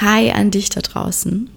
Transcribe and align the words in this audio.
Hi 0.00 0.30
an 0.30 0.52
dich 0.52 0.70
da 0.70 0.80
draußen. 0.80 1.50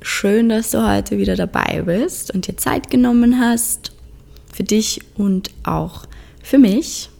Schön, 0.00 0.48
dass 0.48 0.70
du 0.70 0.88
heute 0.88 1.18
wieder 1.18 1.36
dabei 1.36 1.82
bist 1.82 2.32
und 2.32 2.46
dir 2.46 2.56
Zeit 2.56 2.90
genommen 2.90 3.38
hast 3.38 3.92
für 4.50 4.62
dich 4.64 5.02
und 5.16 5.50
auch 5.62 6.06
für 6.42 6.56
mich. 6.56 7.10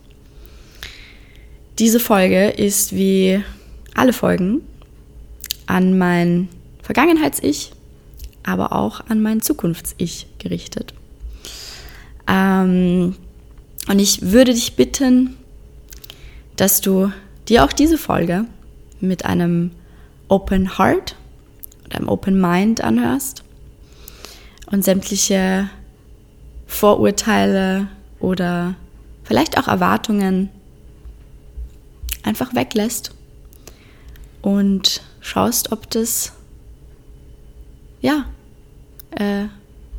Diese 1.78 2.00
Folge 2.00 2.48
ist 2.48 2.94
wie 2.94 3.44
alle 3.92 4.14
Folgen 4.14 4.62
an 5.66 5.98
mein 5.98 6.48
Vergangenheits-Ich, 6.82 7.72
aber 8.42 8.72
auch 8.72 9.06
an 9.10 9.20
mein 9.20 9.42
Zukunfts-Ich 9.42 10.28
gerichtet. 10.38 10.94
Ähm, 12.26 13.16
und 13.86 13.98
ich 13.98 14.30
würde 14.30 14.54
dich 14.54 14.76
bitten, 14.76 15.36
dass 16.56 16.80
du 16.80 17.12
dir 17.50 17.64
auch 17.64 17.72
diese 17.74 17.98
Folge 17.98 18.46
mit 18.98 19.26
einem 19.26 19.72
Open 20.32 20.78
Heart 20.78 21.14
oder 21.84 21.96
einem 21.96 22.08
Open 22.08 22.40
Mind 22.40 22.80
anhörst 22.80 23.44
und 24.70 24.82
sämtliche 24.82 25.68
Vorurteile 26.66 27.88
oder 28.18 28.76
vielleicht 29.24 29.58
auch 29.58 29.68
Erwartungen 29.68 30.48
einfach 32.22 32.54
weglässt 32.54 33.14
und 34.40 35.02
schaust, 35.20 35.70
ob 35.70 35.90
das 35.90 36.32
ja 38.00 38.24
äh, 39.10 39.44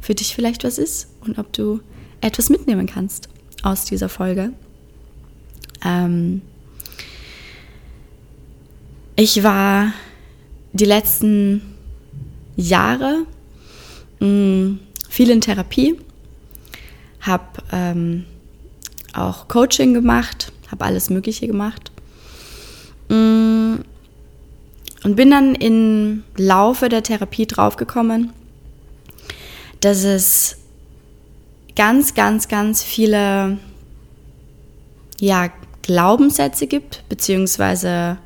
für 0.02 0.16
dich 0.16 0.34
vielleicht 0.34 0.64
was 0.64 0.80
ist 0.80 1.09
und 1.22 1.38
ob 1.38 1.54
du 1.54 1.80
etwas 2.22 2.50
mitnehmen 2.50 2.88
kannst 2.88 3.30
aus 3.62 3.86
dieser 3.86 4.09
Folge. 4.09 4.52
Ähm 5.86 6.42
ich 9.16 9.44
war 9.44 9.94
die 10.73 10.86
letzten 10.86 11.62
Jahre 12.55 13.26
mh, 14.20 14.28
mm, 14.28 14.80
viel 15.09 15.30
in 15.30 15.42
Therapie, 15.42 15.98
habe 17.22 17.44
ähm, 17.72 18.25
auch 19.14 19.48
Coaching 19.48 19.94
gemacht, 19.94 20.52
habe 20.72 20.86
alles 20.86 21.09
Mögliche 21.09 21.48
gemacht. 21.48 21.92
Mh, 23.09 23.16
mm, 23.16 23.83
und 25.03 25.17
bin 25.17 25.31
dann 25.31 25.53
im 25.56 26.23
Laufe 26.38 26.88
der 26.88 27.03
Therapie 27.03 27.45
draufgekommen, 27.45 28.31
dass 29.81 30.05
es 30.05 30.58
ganz, 31.76 32.14
ganz, 32.14 32.48
ganz 32.48 32.81
viele 32.81 33.58
ja, 35.20 35.50
Glaubenssätze 35.81 36.67
gibt, 36.67 37.03
beziehungsweise 37.09 38.17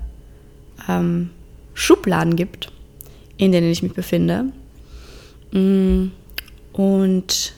ähm, 0.87 1.31
Schubladen 1.77 2.35
gibt, 2.35 2.71
in 3.37 3.51
denen 3.51 3.69
ich 3.71 3.83
mich 3.83 3.93
befinde. 3.93 4.45
Mm, 5.51 6.07
und 6.73 7.53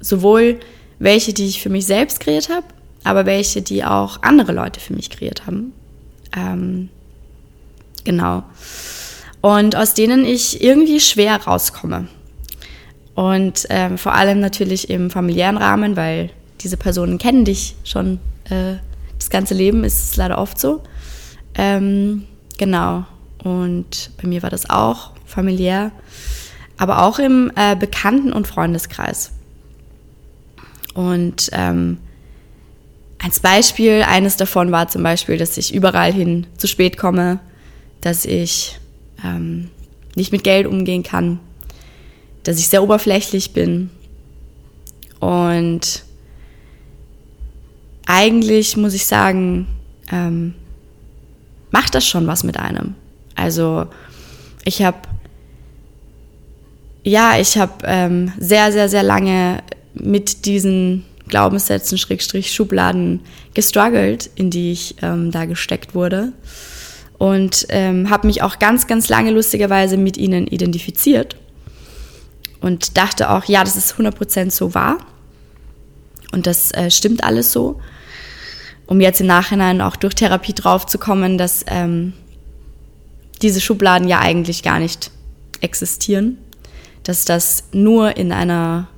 sowohl 0.00 0.58
welche, 0.98 1.32
die 1.32 1.46
ich 1.46 1.62
für 1.62 1.70
mich 1.70 1.86
selbst 1.86 2.18
kreiert 2.18 2.48
habe, 2.48 2.66
aber 3.04 3.26
welche, 3.26 3.62
die 3.62 3.84
auch 3.84 4.22
andere 4.22 4.52
Leute 4.52 4.80
für 4.80 4.92
mich 4.92 5.08
kreiert 5.08 5.46
haben. 5.46 5.72
Ähm, 6.36 6.88
genau. 8.04 8.42
Und 9.40 9.76
aus 9.76 9.94
denen 9.94 10.24
ich 10.24 10.62
irgendwie 10.62 11.00
schwer 11.00 11.36
rauskomme. 11.36 12.08
Und 13.14 13.66
ähm, 13.70 13.98
vor 13.98 14.14
allem 14.14 14.40
natürlich 14.40 14.90
im 14.90 15.10
familiären 15.10 15.56
Rahmen, 15.56 15.96
weil 15.96 16.30
diese 16.60 16.76
Personen 16.76 17.18
kennen 17.18 17.44
dich 17.44 17.76
schon 17.84 18.18
äh, 18.44 18.74
das 19.16 19.30
ganze 19.30 19.54
Leben, 19.54 19.84
ist 19.84 20.10
es 20.10 20.16
leider 20.16 20.38
oft 20.38 20.58
so. 20.58 20.82
Ähm, 21.54 22.24
genau. 22.58 23.06
Und 23.42 24.10
bei 24.20 24.28
mir 24.28 24.42
war 24.42 24.50
das 24.50 24.68
auch 24.68 25.12
familiär, 25.24 25.92
aber 26.76 27.02
auch 27.02 27.18
im 27.18 27.50
äh, 27.56 27.76
Bekannten- 27.76 28.32
und 28.32 28.46
Freundeskreis. 28.46 29.32
Und 30.94 31.50
ähm, 31.52 31.98
als 33.22 33.40
Beispiel, 33.40 34.02
eines 34.02 34.36
davon 34.36 34.72
war 34.72 34.88
zum 34.88 35.02
Beispiel, 35.02 35.36
dass 35.36 35.56
ich 35.56 35.74
überall 35.74 36.12
hin 36.12 36.46
zu 36.56 36.66
spät 36.66 36.96
komme, 36.96 37.40
dass 38.00 38.24
ich 38.24 38.78
ähm, 39.22 39.70
nicht 40.16 40.32
mit 40.32 40.42
Geld 40.42 40.66
umgehen 40.66 41.02
kann, 41.02 41.38
dass 42.42 42.58
ich 42.58 42.68
sehr 42.68 42.82
oberflächlich 42.82 43.52
bin. 43.52 43.90
Und 45.20 46.04
eigentlich 48.06 48.76
muss 48.76 48.94
ich 48.94 49.06
sagen, 49.06 49.66
ähm, 50.10 50.54
macht 51.70 51.94
das 51.94 52.06
schon 52.06 52.26
was 52.26 52.42
mit 52.42 52.58
einem. 52.58 52.94
Also 53.40 53.86
ich 54.64 54.82
habe, 54.82 54.98
ja, 57.02 57.38
ich 57.38 57.56
habe 57.56 57.72
ähm, 57.84 58.32
sehr, 58.38 58.70
sehr, 58.72 58.88
sehr 58.88 59.02
lange 59.02 59.62
mit 59.94 60.44
diesen 60.44 61.06
Glaubenssätzen, 61.28 61.96
Schrägstrich, 61.96 62.52
Schubladen 62.52 63.20
gestruggelt, 63.54 64.28
in 64.34 64.50
die 64.50 64.72
ich 64.72 64.96
ähm, 65.00 65.30
da 65.30 65.46
gesteckt 65.46 65.94
wurde. 65.94 66.32
Und 67.18 67.66
ähm, 67.70 68.10
habe 68.10 68.26
mich 68.26 68.42
auch 68.42 68.58
ganz, 68.58 68.86
ganz 68.86 69.08
lange 69.08 69.30
lustigerweise 69.30 69.96
mit 69.96 70.16
ihnen 70.16 70.46
identifiziert. 70.46 71.36
Und 72.60 72.98
dachte 72.98 73.30
auch, 73.30 73.44
ja, 73.44 73.64
das 73.64 73.76
ist 73.76 73.94
100% 73.94 74.50
so 74.50 74.74
wahr. 74.74 74.98
Und 76.32 76.46
das 76.46 76.72
äh, 76.72 76.90
stimmt 76.90 77.24
alles 77.24 77.52
so. 77.52 77.80
Um 78.86 79.00
jetzt 79.00 79.20
im 79.20 79.26
Nachhinein 79.26 79.80
auch 79.80 79.96
durch 79.96 80.14
Therapie 80.14 80.52
drauf 80.52 80.86
zu 80.86 80.98
kommen, 80.98 81.38
dass 81.38 81.64
ähm, 81.68 82.12
diese 83.42 83.60
Schubladen 83.60 84.08
ja 84.08 84.20
eigentlich 84.20 84.62
gar 84.62 84.78
nicht 84.78 85.10
existieren, 85.60 86.38
dass 87.02 87.24
das 87.24 87.64
nur 87.72 88.16
in 88.16 88.32
einer 88.32 88.88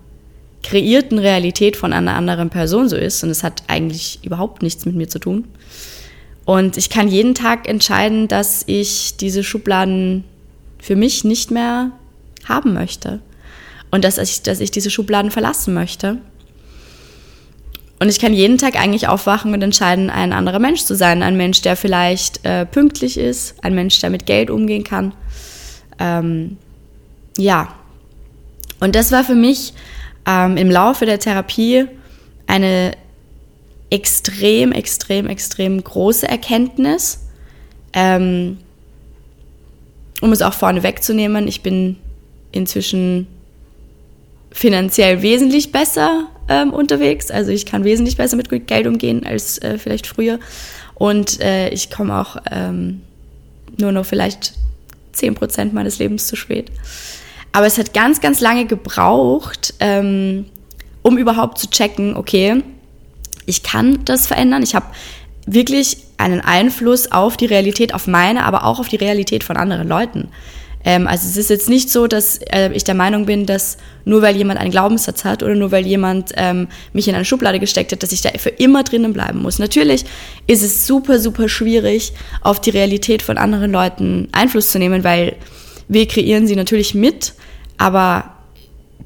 kreierten 0.62 1.18
Realität 1.18 1.76
von 1.76 1.92
einer 1.92 2.14
anderen 2.14 2.50
Person 2.50 2.88
so 2.88 2.96
ist 2.96 3.22
und 3.24 3.30
es 3.30 3.42
hat 3.42 3.64
eigentlich 3.66 4.20
überhaupt 4.22 4.62
nichts 4.62 4.86
mit 4.86 4.94
mir 4.94 5.08
zu 5.08 5.18
tun. 5.18 5.46
Und 6.44 6.76
ich 6.76 6.90
kann 6.90 7.08
jeden 7.08 7.34
Tag 7.34 7.68
entscheiden, 7.68 8.28
dass 8.28 8.64
ich 8.66 9.16
diese 9.16 9.44
Schubladen 9.44 10.24
für 10.78 10.96
mich 10.96 11.24
nicht 11.24 11.50
mehr 11.50 11.92
haben 12.44 12.74
möchte 12.74 13.20
und 13.90 14.04
dass 14.04 14.18
ich, 14.18 14.42
dass 14.42 14.60
ich 14.60 14.72
diese 14.72 14.90
Schubladen 14.90 15.30
verlassen 15.30 15.74
möchte. 15.74 16.18
Und 18.02 18.08
ich 18.08 18.18
kann 18.18 18.34
jeden 18.34 18.58
Tag 18.58 18.74
eigentlich 18.74 19.06
aufwachen 19.06 19.54
und 19.54 19.62
entscheiden, 19.62 20.10
ein 20.10 20.32
anderer 20.32 20.58
Mensch 20.58 20.82
zu 20.82 20.96
sein. 20.96 21.22
Ein 21.22 21.36
Mensch, 21.36 21.62
der 21.62 21.76
vielleicht 21.76 22.44
äh, 22.44 22.66
pünktlich 22.66 23.16
ist, 23.16 23.54
ein 23.62 23.76
Mensch, 23.76 24.00
der 24.00 24.10
mit 24.10 24.26
Geld 24.26 24.50
umgehen 24.50 24.82
kann. 24.82 25.14
Ähm, 26.00 26.56
ja. 27.38 27.72
Und 28.80 28.96
das 28.96 29.12
war 29.12 29.22
für 29.22 29.36
mich 29.36 29.72
ähm, 30.26 30.56
im 30.56 30.68
Laufe 30.68 31.06
der 31.06 31.20
Therapie 31.20 31.86
eine 32.48 32.96
extrem, 33.88 34.72
extrem, 34.72 35.28
extrem 35.28 35.84
große 35.84 36.26
Erkenntnis. 36.26 37.20
Ähm, 37.92 38.58
um 40.20 40.32
es 40.32 40.42
auch 40.42 40.54
vorne 40.54 40.82
wegzunehmen, 40.82 41.46
ich 41.46 41.62
bin 41.62 41.98
inzwischen 42.50 43.28
finanziell 44.50 45.22
wesentlich 45.22 45.70
besser 45.70 46.26
ähm, 46.48 46.72
unterwegs. 46.72 47.30
Also 47.30 47.50
ich 47.50 47.66
kann 47.66 47.84
wesentlich 47.84 48.16
besser 48.16 48.36
mit 48.36 48.48
Geld 48.66 48.86
umgehen 48.86 49.24
als 49.26 49.58
äh, 49.58 49.78
vielleicht 49.78 50.06
früher. 50.06 50.38
Und 50.94 51.40
äh, 51.40 51.68
ich 51.70 51.90
komme 51.90 52.14
auch 52.18 52.36
ähm, 52.50 53.02
nur 53.78 53.92
noch 53.92 54.06
vielleicht 54.06 54.54
10% 55.14 55.72
meines 55.72 55.98
Lebens 55.98 56.26
zu 56.26 56.36
spät. 56.36 56.70
Aber 57.52 57.66
es 57.66 57.78
hat 57.78 57.92
ganz, 57.92 58.20
ganz 58.20 58.40
lange 58.40 58.66
gebraucht, 58.66 59.74
ähm, 59.80 60.46
um 61.02 61.18
überhaupt 61.18 61.58
zu 61.58 61.68
checken, 61.68 62.16
okay, 62.16 62.62
ich 63.44 63.62
kann 63.62 64.04
das 64.04 64.26
verändern. 64.26 64.62
Ich 64.62 64.74
habe 64.74 64.86
wirklich 65.46 65.98
einen 66.16 66.40
Einfluss 66.40 67.10
auf 67.10 67.36
die 67.36 67.46
Realität, 67.46 67.94
auf 67.94 68.06
meine, 68.06 68.44
aber 68.44 68.64
auch 68.64 68.78
auf 68.78 68.88
die 68.88 68.96
Realität 68.96 69.44
von 69.44 69.56
anderen 69.56 69.88
Leuten. 69.88 70.28
Ähm, 70.84 71.06
also 71.06 71.28
es 71.28 71.36
ist 71.36 71.50
jetzt 71.50 71.68
nicht 71.68 71.90
so, 71.90 72.06
dass 72.06 72.38
äh, 72.50 72.70
ich 72.72 72.84
der 72.84 72.94
Meinung 72.94 73.26
bin, 73.26 73.46
dass 73.46 73.76
nur 74.04 74.22
weil 74.22 74.36
jemand 74.36 74.58
einen 74.58 74.70
Glaubenssatz 74.70 75.24
hat 75.24 75.42
oder 75.42 75.54
nur 75.54 75.70
weil 75.70 75.86
jemand 75.86 76.32
ähm, 76.36 76.68
mich 76.92 77.08
in 77.08 77.14
eine 77.14 77.24
Schublade 77.24 77.60
gesteckt 77.60 77.92
hat, 77.92 78.02
dass 78.02 78.12
ich 78.12 78.20
da 78.20 78.30
für 78.36 78.50
immer 78.50 78.82
drinnen 78.82 79.12
bleiben 79.12 79.40
muss. 79.40 79.58
Natürlich 79.58 80.04
ist 80.46 80.62
es 80.62 80.86
super, 80.86 81.18
super 81.18 81.48
schwierig, 81.48 82.12
auf 82.40 82.60
die 82.60 82.70
Realität 82.70 83.22
von 83.22 83.38
anderen 83.38 83.70
Leuten 83.70 84.28
Einfluss 84.32 84.72
zu 84.72 84.78
nehmen, 84.78 85.04
weil 85.04 85.36
wir 85.88 86.06
kreieren 86.08 86.46
sie 86.46 86.56
natürlich 86.56 86.94
mit, 86.94 87.34
aber 87.78 88.36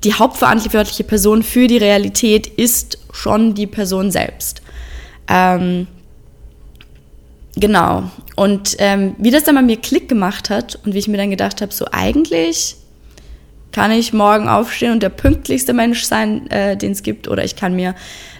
die 0.04 0.14
hauptverantwortliche 0.14 1.04
Person 1.04 1.42
für 1.42 1.66
die 1.66 1.78
Realität 1.78 2.46
ist 2.46 2.98
schon 3.12 3.54
die 3.54 3.66
Person 3.66 4.10
selbst. 4.10 4.62
Ähm, 5.28 5.86
Genau. 7.56 8.10
Und 8.36 8.76
ähm, 8.78 9.16
wie 9.18 9.30
das 9.30 9.44
dann 9.44 9.54
bei 9.54 9.62
mir 9.62 9.78
Klick 9.78 10.08
gemacht 10.08 10.50
hat 10.50 10.78
und 10.84 10.94
wie 10.94 10.98
ich 10.98 11.08
mir 11.08 11.16
dann 11.16 11.30
gedacht 11.30 11.62
habe, 11.62 11.72
so 11.72 11.86
eigentlich 11.90 12.76
kann 13.72 13.90
ich 13.90 14.12
morgen 14.12 14.48
aufstehen 14.48 14.92
und 14.92 15.02
der 15.02 15.08
pünktlichste 15.10 15.74
Mensch 15.74 16.04
sein, 16.04 16.50
äh, 16.50 16.76
den 16.76 16.92
es 16.92 17.02
gibt, 17.02 17.28
oder 17.28 17.44
ich 17.44 17.56
kann 17.56 17.74
mir 17.74 17.94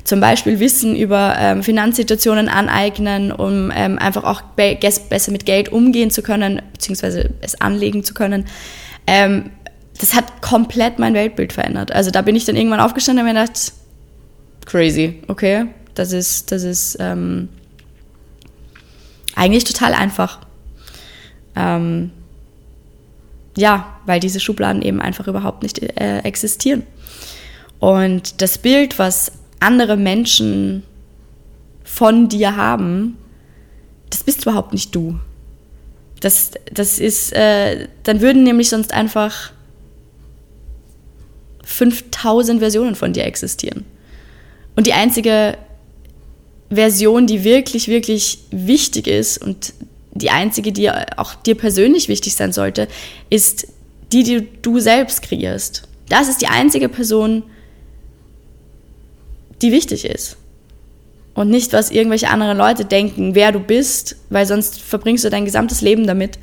zum 0.05 0.21
Beispiel 0.21 0.61
Wissen 0.61 0.97
über 0.97 1.35
ähm, 1.39 1.63
Finanzsituationen 1.63 2.49
aneignen, 2.49 3.33
um 3.33 3.73
ähm, 3.75 3.99
einfach 3.99 4.25
auch 4.25 4.43
be 4.43 4.79
besser 5.11 5.33
mit 5.33 5.45
Geld 5.45 5.71
umgehen 5.71 6.11
zu 6.11 6.23
können, 6.23 6.63
beziehungsweise 6.73 7.31
es 7.41 7.61
anlegen 7.61 8.05
zu 8.05 8.15
können. 8.15 8.47
Ähm, 9.07 9.51
das 9.99 10.15
hat 10.15 10.43
komplett 10.43 10.99
mein 10.99 11.15
Weltbild 11.15 11.53
verändert. 11.53 11.93
Also 11.93 12.11
da 12.11 12.23
bin 12.23 12.37
ich 12.37 12.45
dann 12.45 12.57
irgendwann 12.57 12.81
aufgestanden 12.81 13.27
und 13.27 13.33
mir 13.33 13.39
gedacht, 13.39 13.73
crazy, 14.65 15.23
okay, 15.29 15.67
das 15.95 16.13
ist, 16.13 16.53
das 16.53 16.63
ist 16.63 16.97
ähm, 17.01 17.49
eigentlich 19.37 19.65
total 19.65 19.95
einfach. 19.95 20.41
Ähm, 21.55 22.11
ja, 23.57 23.99
weil 24.05 24.19
diese 24.19 24.41
Schubladen 24.41 24.83
eben 24.83 25.01
einfach 25.01 25.29
überhaupt 25.29 25.63
nicht 25.63 25.79
äh, 25.79 26.19
existieren. 26.21 26.83
Und 27.79 28.43
das 28.43 28.59
Bild, 28.59 28.99
was 28.99 29.33
andere 29.61 29.97
Menschen 29.97 30.83
von 31.85 32.29
dir 32.29 32.57
haben, 32.57 33.17
das 34.11 34.25
bist 34.25 34.43
überhaupt 34.43 34.73
nicht 34.73 34.95
du. 34.95 35.19
Das, 36.21 36.53
das 36.73 36.99
ist, 36.99 37.33
äh, 37.33 37.89
dann 38.03 38.21
würden 38.21 38.43
nämlich 38.43 38.71
sonst 38.71 38.93
einfach 38.93 39.53
5000 41.65 42.61
Versionen 42.61 42.95
von 42.95 43.13
dir 43.13 43.25
existieren. 43.25 43.85
Und 44.77 44.87
die 44.87 44.93
einzige 44.93 45.57
Version, 46.71 47.27
die 47.27 47.45
wirklich, 47.45 47.89
wirklich 47.89 48.39
wichtig 48.51 49.07
ist 49.07 49.39
und 49.39 49.73
die 50.13 50.31
einzige, 50.31 50.73
die 50.73 50.91
auch 50.91 51.35
dir 51.35 51.55
persönlich 51.55 52.09
wichtig 52.09 52.35
sein 52.35 52.53
sollte, 52.53 52.89
ist 53.31 53.69
die, 54.13 54.23
die 54.23 54.49
du 54.63 54.81
selbst 54.81 55.23
kreierst. 55.23 55.89
Das 56.09 56.29
ist 56.29 56.41
die 56.41 56.47
einzige 56.47 56.89
Person, 56.89 57.43
die 59.63 59.73
wichtig 59.73 60.05
ist. 60.05 60.37
Und 61.35 61.51
nicht, 61.51 61.73
was 61.73 61.91
irgendwelche 61.91 62.31
anderen 62.31 62.57
Leute 62.57 62.85
denken, 62.85 63.35
wer 63.35 63.53
du 63.53 63.61
bist, 63.61 64.17
weil 64.31 64.47
sonst 64.47 64.81
verbringst 64.81 65.25
du 65.25 65.31
dein 65.31 65.45
gesamtes 65.45 65.83
Leben 65.83 66.07
damit, 66.07 66.39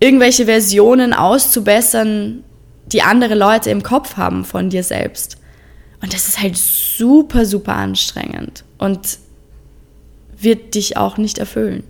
irgendwelche 0.00 0.46
Versionen 0.46 1.12
auszubessern, 1.12 2.42
die 2.86 3.02
andere 3.02 3.36
Leute 3.36 3.70
im 3.70 3.82
Kopf 3.82 4.16
haben 4.16 4.44
von 4.44 4.70
dir 4.70 4.82
selbst. 4.82 5.36
Und 6.02 6.14
das 6.14 6.28
ist 6.28 6.40
halt 6.40 6.56
super, 6.56 7.44
super 7.44 7.74
anstrengend 7.74 8.64
und 8.78 9.18
wird 10.38 10.74
dich 10.74 10.96
auch 10.96 11.18
nicht 11.18 11.38
erfüllen. 11.38 11.84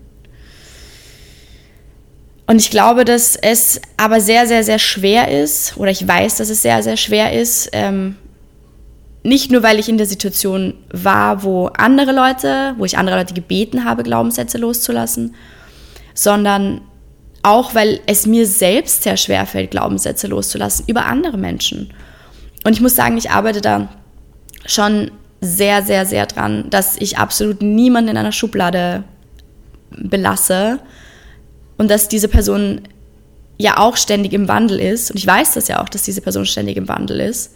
Und 2.47 2.61
ich 2.61 2.71
glaube, 2.71 3.05
dass 3.05 3.37
es 3.37 3.81
aber 3.97 4.21
sehr, 4.21 4.49
sehr, 4.49 4.65
sehr 4.65 4.81
schwer 4.81 5.43
ist, 5.43 5.77
oder 5.77 5.93
ich 5.93 6.07
weiß, 6.07 6.37
dass 6.39 6.51
es 6.51 6.62
sehr, 6.62 6.83
sehr 6.83 6.97
schwer 6.97 7.33
ist, 7.33 7.71
ähm, 7.73 8.17
nicht 9.23 9.53
nur, 9.53 9.62
weil 9.62 9.79
ich 9.79 9.89
in 9.89 9.99
der 9.99 10.07
Situation 10.07 10.75
war, 10.91 11.45
wo 11.45 11.67
andere 11.67 12.11
Leute, 12.11 12.75
wo 12.79 12.85
ich 12.85 12.99
andere 12.99 13.19
Leute 13.19 13.35
gebeten 13.35 13.85
habe, 13.85 14.03
Glaubenssätze 14.03 14.59
loszulassen, 14.59 15.37
sondern 16.15 16.81
auch, 17.43 17.75
weil 17.75 18.01
es 18.07 18.27
mir 18.27 18.47
selbst 18.47 19.05
sehr 19.05 19.17
schwer 19.17 19.47
fällt, 19.47 19.71
Glaubenssätze 19.71 20.27
loszulassen 20.27 20.87
über 20.89 21.05
andere 21.05 21.39
Menschen. 21.39 21.93
Und 22.65 22.73
ich 22.73 22.81
muss 22.81 22.97
sagen, 22.97 23.17
ich 23.17 23.31
arbeite 23.31 23.61
da 23.61 23.89
schon 24.70 25.11
sehr, 25.40 25.82
sehr, 25.82 26.06
sehr 26.06 26.26
dran, 26.26 26.69
dass 26.70 26.96
ich 26.96 27.19
absolut 27.19 27.62
niemanden 27.62 28.11
in 28.11 28.17
einer 28.17 28.32
Schublade 28.32 29.05
belasse 29.90 30.81
und 31.78 31.90
dass 31.90 32.08
diese 32.08 32.28
Person 32.28 32.82
ja 33.56 33.78
auch 33.78 33.96
ständig 33.96 34.32
im 34.32 34.49
Wandel 34.49 34.78
ist. 34.78 35.11
Und 35.11 35.19
ich 35.19 35.26
weiß 35.26 35.55
das 35.55 35.69
ja 35.69 35.82
auch, 35.82 35.88
dass 35.88 36.02
diese 36.02 36.20
Person 36.20 36.46
ständig 36.46 36.76
im 36.76 36.88
Wandel 36.88 37.20
ist. 37.20 37.55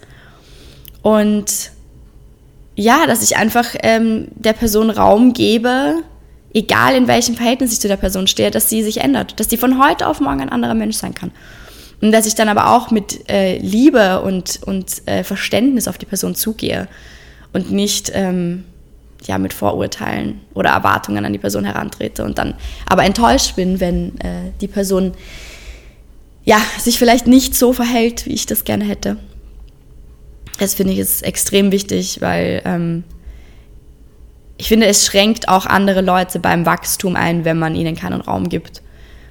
Und 1.03 1.71
ja, 2.77 3.07
dass 3.07 3.23
ich 3.23 3.37
einfach 3.37 3.75
ähm, 3.83 4.29
der 4.35 4.53
Person 4.53 4.91
Raum 4.91 5.33
gebe, 5.33 6.03
egal 6.53 6.95
in 6.95 7.07
welchem 7.07 7.35
Verhältnis 7.35 7.73
ich 7.73 7.81
zu 7.81 7.89
der 7.89 7.97
Person 7.97 8.27
stehe, 8.27 8.51
dass 8.51 8.69
sie 8.69 8.83
sich 8.83 9.01
ändert, 9.01 9.39
dass 9.39 9.51
sie 9.51 9.57
von 9.57 9.83
heute 9.83 10.07
auf 10.07 10.21
morgen 10.21 10.41
ein 10.41 10.49
anderer 10.49 10.75
Mensch 10.75 10.97
sein 10.97 11.15
kann. 11.15 11.31
Und 12.05 12.13
dass 12.13 12.27
ich 12.27 12.35
dann 12.35 12.51
aber 12.51 12.71
auch 12.71 12.91
mit 12.91 13.31
äh, 13.31 13.57
Liebe 13.57 14.21
und, 14.21 14.61
und 14.67 15.09
äh, 15.09 15.25
Verständnis 15.25 15.89
auf 15.89 15.97
die 15.97 16.05
Person 16.05 16.35
zugehe 16.35 16.87
und 17.55 17.73
nicht 17.73 18.13
ähm, 18.13 18.65
ja, 19.25 19.39
mit 19.39 19.55
Vorurteilen 19.55 20.43
oder 20.53 20.69
Erwartungen 20.69 21.25
an 21.25 21.33
die 21.33 21.39
Person 21.39 21.65
herantrete 21.65 22.23
und 22.23 22.37
dann 22.37 22.57
aber 22.85 23.05
enttäuscht 23.05 23.57
bin, 23.57 23.81
wenn 23.81 24.21
äh, 24.21 24.51
die 24.61 24.69
Person 24.69 25.13
ja, 26.45 26.61
sich 26.79 26.99
vielleicht 26.99 27.27
nicht 27.27 27.55
so 27.55 27.73
verhält, 27.73 28.27
wie 28.27 28.35
ich 28.35 28.45
das 28.45 28.65
gerne 28.65 28.85
hätte. 28.85 29.17
Das 30.59 30.75
finde 30.75 30.93
ich 30.93 30.99
ist 30.99 31.23
extrem 31.23 31.73
wichtig, 31.73 32.21
weil 32.21 32.61
ähm, 32.67 33.05
ich 34.59 34.69
finde, 34.69 34.89
es 34.89 35.07
schränkt 35.07 35.49
auch 35.49 35.65
andere 35.65 36.03
Leute 36.03 36.39
beim 36.39 36.67
Wachstum 36.67 37.17
ein, 37.17 37.47
wenn 37.47 37.59
man 37.59 37.75
ihnen 37.75 37.97
keinen 37.97 38.21
Raum 38.21 38.51
gibt. 38.51 38.83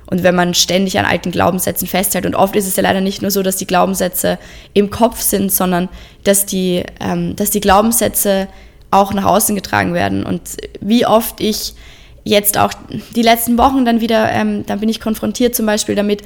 Und 0.05 0.23
wenn 0.23 0.35
man 0.35 0.53
ständig 0.53 0.99
an 0.99 1.05
alten 1.05 1.31
Glaubenssätzen 1.31 1.87
festhält. 1.87 2.25
Und 2.25 2.35
oft 2.35 2.55
ist 2.55 2.67
es 2.67 2.75
ja 2.75 2.83
leider 2.83 3.01
nicht 3.01 3.21
nur 3.21 3.31
so, 3.31 3.41
dass 3.41 3.55
die 3.55 3.67
Glaubenssätze 3.67 4.37
im 4.73 4.89
Kopf 4.89 5.21
sind, 5.21 5.51
sondern 5.51 5.89
dass 6.23 6.45
die, 6.45 6.83
ähm, 6.99 7.35
dass 7.35 7.51
die 7.51 7.61
Glaubenssätze 7.61 8.47
auch 8.91 9.13
nach 9.13 9.25
außen 9.25 9.55
getragen 9.55 9.93
werden. 9.93 10.23
Und 10.23 10.41
wie 10.81 11.05
oft 11.05 11.41
ich 11.41 11.73
jetzt 12.23 12.57
auch 12.57 12.73
die 13.15 13.21
letzten 13.21 13.57
Wochen 13.57 13.85
dann 13.85 14.01
wieder, 14.01 14.31
ähm, 14.31 14.65
dann 14.65 14.79
bin 14.79 14.89
ich 14.89 15.01
konfrontiert 15.01 15.55
zum 15.55 15.65
Beispiel 15.65 15.95
damit, 15.95 16.21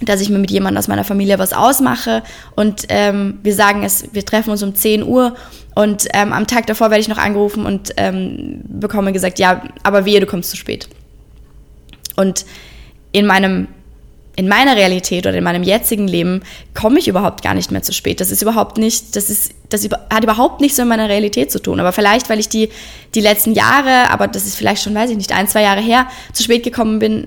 dass 0.00 0.20
ich 0.20 0.28
mir 0.28 0.38
mit 0.38 0.50
jemandem 0.50 0.78
aus 0.78 0.88
meiner 0.88 1.04
Familie 1.04 1.38
was 1.38 1.52
ausmache 1.52 2.22
und 2.56 2.86
ähm, 2.88 3.38
wir 3.42 3.54
sagen 3.54 3.84
es, 3.84 4.12
wir 4.12 4.24
treffen 4.24 4.50
uns 4.50 4.62
um 4.62 4.74
10 4.74 5.04
Uhr 5.04 5.36
und 5.74 6.08
ähm, 6.12 6.32
am 6.32 6.46
Tag 6.46 6.66
davor 6.66 6.90
werde 6.90 7.00
ich 7.00 7.08
noch 7.08 7.18
angerufen 7.18 7.64
und 7.64 7.92
ähm, 7.96 8.62
bekomme 8.64 9.12
gesagt, 9.12 9.38
ja, 9.38 9.62
aber 9.84 10.04
wehe, 10.04 10.18
du 10.18 10.26
kommst 10.26 10.50
zu 10.50 10.56
spät. 10.56 10.88
Und 12.16 12.44
in 13.12 13.26
meinem 13.26 13.68
in 14.34 14.48
meiner 14.48 14.76
Realität 14.76 15.26
oder 15.26 15.36
in 15.36 15.44
meinem 15.44 15.62
jetzigen 15.62 16.08
Leben 16.08 16.42
komme 16.74 16.98
ich 16.98 17.08
überhaupt 17.08 17.42
gar 17.42 17.54
nicht 17.54 17.70
mehr 17.70 17.82
zu 17.82 17.92
spät. 17.92 18.20
Das 18.20 18.30
ist 18.30 18.40
überhaupt 18.40 18.78
nicht, 18.78 19.14
das 19.14 19.28
ist, 19.28 19.52
das 19.68 19.86
hat 20.10 20.24
überhaupt 20.24 20.60
nichts 20.60 20.78
mit 20.78 20.88
meiner 20.88 21.08
Realität 21.08 21.52
zu 21.52 21.60
tun. 21.60 21.80
Aber 21.80 21.92
vielleicht, 21.92 22.30
weil 22.30 22.38
ich 22.38 22.48
die, 22.48 22.70
die 23.14 23.20
letzten 23.20 23.52
Jahre, 23.52 24.10
aber 24.10 24.28
das 24.28 24.46
ist 24.46 24.56
vielleicht 24.56 24.82
schon, 24.82 24.94
weiß 24.94 25.10
ich 25.10 25.16
nicht, 25.16 25.32
ein, 25.32 25.48
zwei 25.48 25.62
Jahre 25.62 25.82
her, 25.82 26.06
zu 26.32 26.42
spät 26.42 26.62
gekommen 26.62 26.98
bin, 26.98 27.26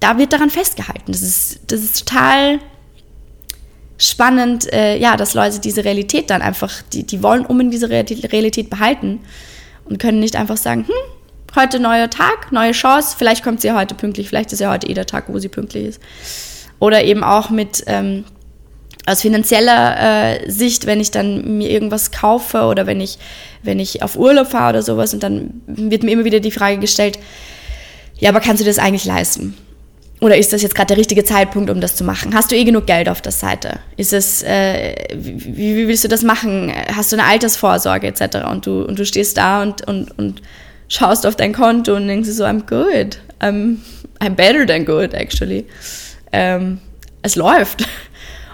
da 0.00 0.18
wird 0.18 0.32
daran 0.32 0.50
festgehalten. 0.50 1.12
Das 1.12 1.22
ist, 1.22 1.60
das 1.66 1.80
ist 1.80 2.06
total 2.06 2.58
spannend, 3.98 4.72
äh, 4.72 4.98
ja, 4.98 5.16
dass 5.16 5.34
Leute 5.34 5.58
diese 5.58 5.84
Realität 5.84 6.30
dann 6.30 6.42
einfach, 6.42 6.82
die, 6.92 7.04
die 7.04 7.22
wollen 7.22 7.44
um 7.44 7.60
in 7.60 7.70
diese 7.70 7.90
Realität 7.90 8.70
behalten 8.70 9.20
und 9.84 9.98
können 9.98 10.20
nicht 10.20 10.36
einfach 10.36 10.56
sagen, 10.56 10.86
hm, 10.86 11.15
heute 11.56 11.80
neuer 11.80 12.10
Tag, 12.10 12.52
neue 12.52 12.72
Chance, 12.72 13.16
vielleicht 13.18 13.42
kommt 13.42 13.60
sie 13.60 13.72
heute 13.72 13.94
pünktlich, 13.94 14.28
vielleicht 14.28 14.52
ist 14.52 14.60
ja 14.60 14.70
heute 14.70 14.88
eh 14.88 14.94
der 14.94 15.06
Tag, 15.06 15.24
wo 15.28 15.38
sie 15.38 15.48
pünktlich 15.48 15.86
ist. 15.86 16.02
Oder 16.78 17.04
eben 17.04 17.24
auch 17.24 17.50
mit 17.50 17.82
ähm, 17.86 18.24
aus 19.06 19.22
finanzieller 19.22 20.42
äh, 20.44 20.50
Sicht, 20.50 20.86
wenn 20.86 21.00
ich 21.00 21.10
dann 21.10 21.58
mir 21.58 21.70
irgendwas 21.70 22.10
kaufe 22.10 22.62
oder 22.64 22.86
wenn 22.86 23.00
ich, 23.00 23.18
wenn 23.62 23.78
ich 23.78 24.02
auf 24.02 24.16
Urlaub 24.16 24.48
fahre 24.48 24.70
oder 24.70 24.82
sowas 24.82 25.14
und 25.14 25.22
dann 25.22 25.62
wird 25.66 26.02
mir 26.02 26.12
immer 26.12 26.24
wieder 26.24 26.40
die 26.40 26.50
Frage 26.50 26.78
gestellt, 26.78 27.18
ja, 28.18 28.30
aber 28.30 28.40
kannst 28.40 28.62
du 28.62 28.66
das 28.66 28.78
eigentlich 28.78 29.04
leisten? 29.04 29.56
Oder 30.20 30.38
ist 30.38 30.52
das 30.54 30.62
jetzt 30.62 30.74
gerade 30.74 30.88
der 30.88 30.96
richtige 30.96 31.24
Zeitpunkt, 31.24 31.68
um 31.68 31.80
das 31.80 31.94
zu 31.94 32.02
machen? 32.02 32.34
Hast 32.34 32.50
du 32.50 32.56
eh 32.56 32.64
genug 32.64 32.86
Geld 32.86 33.08
auf 33.08 33.20
der 33.20 33.32
Seite? 33.32 33.80
Ist 33.98 34.14
es, 34.14 34.42
äh, 34.42 34.94
wie, 35.14 35.76
wie, 35.76 35.88
willst 35.88 36.04
du 36.04 36.08
das 36.08 36.22
machen? 36.22 36.72
Hast 36.94 37.12
du 37.12 37.16
eine 37.16 37.26
Altersvorsorge 37.26 38.06
etc.? 38.06 38.46
Und 38.50 38.66
du, 38.66 38.82
und 38.82 38.98
du 38.98 39.04
stehst 39.04 39.36
da 39.36 39.62
und, 39.62 39.86
und, 39.86 40.18
und 40.18 40.40
schaust 40.88 41.26
auf 41.26 41.36
dein 41.36 41.52
Konto 41.52 41.94
und 41.94 42.06
denkst 42.06 42.30
so, 42.30 42.44
I'm 42.44 42.62
good. 42.66 43.18
I'm, 43.40 43.78
I'm 44.20 44.34
better 44.34 44.66
than 44.66 44.84
good, 44.84 45.14
actually. 45.14 45.64
Ähm, 46.32 46.80
es 47.22 47.36
läuft. 47.36 47.86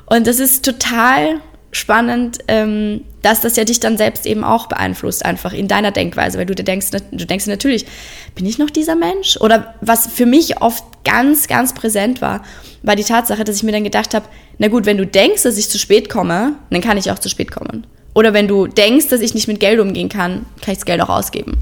Und 0.06 0.26
das 0.26 0.40
ist 0.40 0.64
total 0.64 1.40
spannend, 1.72 2.38
ähm, 2.48 3.02
dass 3.22 3.40
das 3.40 3.56
ja 3.56 3.64
dich 3.64 3.80
dann 3.80 3.96
selbst 3.96 4.26
eben 4.26 4.44
auch 4.44 4.66
beeinflusst, 4.66 5.24
einfach 5.24 5.54
in 5.54 5.68
deiner 5.68 5.90
Denkweise, 5.90 6.38
weil 6.38 6.44
du 6.44 6.54
dir 6.54 6.64
denkst, 6.64 6.88
du 6.90 7.26
denkst 7.26 7.46
natürlich, 7.46 7.86
bin 8.34 8.44
ich 8.44 8.58
noch 8.58 8.68
dieser 8.68 8.94
Mensch? 8.94 9.38
Oder 9.38 9.74
was 9.80 10.06
für 10.06 10.26
mich 10.26 10.60
oft 10.60 10.84
ganz, 11.04 11.48
ganz 11.48 11.74
präsent 11.74 12.20
war, 12.20 12.42
war 12.82 12.94
die 12.94 13.04
Tatsache, 13.04 13.44
dass 13.44 13.56
ich 13.56 13.62
mir 13.62 13.72
dann 13.72 13.84
gedacht 13.84 14.12
habe, 14.12 14.26
na 14.58 14.68
gut, 14.68 14.84
wenn 14.84 14.98
du 14.98 15.06
denkst, 15.06 15.44
dass 15.44 15.56
ich 15.56 15.70
zu 15.70 15.78
spät 15.78 16.10
komme, 16.10 16.56
dann 16.70 16.82
kann 16.82 16.98
ich 16.98 17.10
auch 17.10 17.18
zu 17.18 17.30
spät 17.30 17.50
kommen. 17.50 17.86
Oder 18.14 18.34
wenn 18.34 18.48
du 18.48 18.66
denkst, 18.66 19.08
dass 19.08 19.20
ich 19.20 19.32
nicht 19.34 19.48
mit 19.48 19.60
Geld 19.60 19.80
umgehen 19.80 20.10
kann, 20.10 20.44
kann 20.60 20.72
ich 20.72 20.78
das 20.78 20.84
Geld 20.84 21.00
auch 21.00 21.08
ausgeben. 21.08 21.56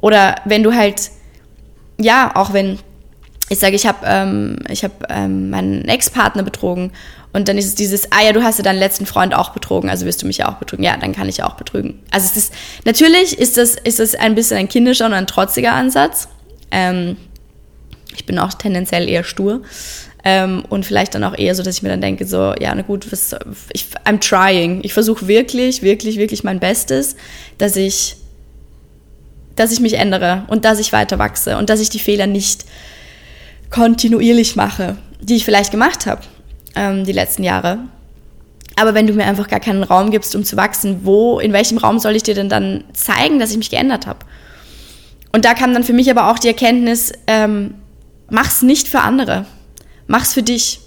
Oder 0.00 0.36
wenn 0.44 0.62
du 0.62 0.74
halt, 0.74 1.10
ja, 1.98 2.32
auch 2.34 2.52
wenn 2.52 2.78
ich 3.50 3.58
sage, 3.58 3.74
ich 3.74 3.84
habe 3.84 3.98
ähm, 4.04 4.58
ich 4.68 4.84
hab, 4.84 5.10
ähm, 5.10 5.50
meinen 5.50 5.84
Ex-Partner 5.86 6.44
betrogen 6.44 6.92
und 7.32 7.48
dann 7.48 7.58
ist 7.58 7.66
es 7.66 7.74
dieses, 7.74 8.10
ah 8.12 8.22
ja, 8.24 8.32
du 8.32 8.42
hast 8.42 8.58
ja 8.58 8.64
deinen 8.64 8.78
letzten 8.78 9.06
Freund 9.06 9.34
auch 9.34 9.50
betrogen, 9.50 9.90
also 9.90 10.06
wirst 10.06 10.22
du 10.22 10.26
mich 10.26 10.38
ja 10.38 10.48
auch 10.48 10.54
betrügen. 10.54 10.84
Ja, 10.84 10.96
dann 10.96 11.12
kann 11.12 11.28
ich 11.28 11.38
ja 11.38 11.48
auch 11.48 11.54
betrügen. 11.54 12.00
Also 12.12 12.28
es 12.30 12.36
ist, 12.36 12.54
natürlich 12.84 13.38
ist 13.38 13.56
das, 13.56 13.74
ist 13.74 13.98
das 13.98 14.14
ein 14.14 14.36
bisschen 14.36 14.56
ein 14.56 14.68
kindischer 14.68 15.06
und 15.06 15.14
ein 15.14 15.26
trotziger 15.26 15.72
Ansatz. 15.72 16.28
Ähm, 16.70 17.16
ich 18.14 18.24
bin 18.24 18.38
auch 18.38 18.54
tendenziell 18.54 19.08
eher 19.08 19.24
stur. 19.24 19.62
Ähm, 20.22 20.64
und 20.68 20.84
vielleicht 20.84 21.14
dann 21.14 21.24
auch 21.24 21.36
eher 21.36 21.54
so, 21.54 21.62
dass 21.62 21.76
ich 21.76 21.82
mir 21.82 21.88
dann 21.88 22.02
denke, 22.02 22.26
so, 22.26 22.54
ja, 22.60 22.74
na 22.74 22.82
gut, 22.82 23.10
was, 23.10 23.34
ich, 23.72 23.86
I'm 24.04 24.20
trying. 24.20 24.80
Ich 24.82 24.92
versuche 24.92 25.26
wirklich, 25.28 25.82
wirklich, 25.82 26.18
wirklich 26.18 26.44
mein 26.44 26.60
Bestes, 26.60 27.16
dass 27.56 27.74
ich, 27.76 28.16
dass 29.56 29.72
ich 29.72 29.80
mich 29.80 29.94
ändere 29.94 30.44
und 30.48 30.64
dass 30.64 30.78
ich 30.78 30.92
weiter 30.92 31.18
wachse 31.18 31.58
und 31.58 31.70
dass 31.70 31.80
ich 31.80 31.90
die 31.90 31.98
Fehler 31.98 32.26
nicht 32.26 32.64
kontinuierlich 33.70 34.56
mache, 34.56 34.96
die 35.20 35.36
ich 35.36 35.44
vielleicht 35.44 35.70
gemacht 35.70 36.06
habe 36.06 36.22
ähm, 36.74 37.04
die 37.04 37.12
letzten 37.12 37.42
Jahre. 37.42 37.78
Aber 38.76 38.94
wenn 38.94 39.06
du 39.06 39.12
mir 39.12 39.24
einfach 39.24 39.48
gar 39.48 39.60
keinen 39.60 39.82
Raum 39.82 40.10
gibst, 40.10 40.34
um 40.34 40.44
zu 40.44 40.56
wachsen, 40.56 41.00
wo, 41.04 41.38
in 41.38 41.52
welchem 41.52 41.78
Raum 41.78 41.98
soll 41.98 42.16
ich 42.16 42.22
dir 42.22 42.34
denn 42.34 42.48
dann 42.48 42.84
zeigen, 42.92 43.38
dass 43.38 43.50
ich 43.50 43.58
mich 43.58 43.70
geändert 43.70 44.06
habe? 44.06 44.20
Und 45.32 45.44
da 45.44 45.54
kam 45.54 45.74
dann 45.74 45.84
für 45.84 45.92
mich 45.92 46.10
aber 46.10 46.30
auch 46.30 46.38
die 46.38 46.48
Erkenntnis, 46.48 47.12
ähm, 47.26 47.74
mach's 48.30 48.62
nicht 48.62 48.88
für 48.88 49.00
andere, 49.00 49.44
mach's 50.06 50.32
für 50.32 50.42
dich. 50.42 50.80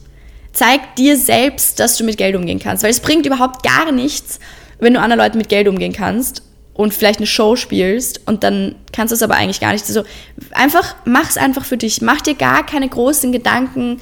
Zeig 0.52 0.96
dir 0.96 1.18
selbst, 1.18 1.80
dass 1.80 1.98
du 1.98 2.04
mit 2.04 2.18
Geld 2.18 2.36
umgehen 2.36 2.60
kannst, 2.60 2.84
weil 2.84 2.92
es 2.92 3.00
bringt 3.00 3.26
überhaupt 3.26 3.64
gar 3.64 3.92
nichts, 3.92 4.40
wenn 4.80 4.94
du 4.94 5.00
anderen 5.00 5.20
Leuten 5.20 5.38
mit 5.38 5.50
Geld 5.50 5.68
umgehen 5.68 5.94
kannst 5.94 6.44
und 6.74 6.94
vielleicht 6.94 7.20
eine 7.20 7.28
Show 7.28 7.56
spielst 7.56 8.28
und 8.28 8.44
dann 8.44 8.76
kannst 8.92 9.12
du 9.12 9.16
es 9.16 9.22
aber 9.22 9.36
eigentlich 9.36 9.60
gar 9.60 9.72
nicht. 9.72 9.86
So, 9.86 10.04
einfach 10.52 10.96
mach's 11.06 11.38
einfach 11.38 11.66
für 11.66 11.78
dich. 11.78 12.02
Mach 12.02 12.22
dir 12.22 12.36
gar 12.36 12.66
keine 12.66 12.90
großen 12.90 13.32
Gedanken, 13.32 14.02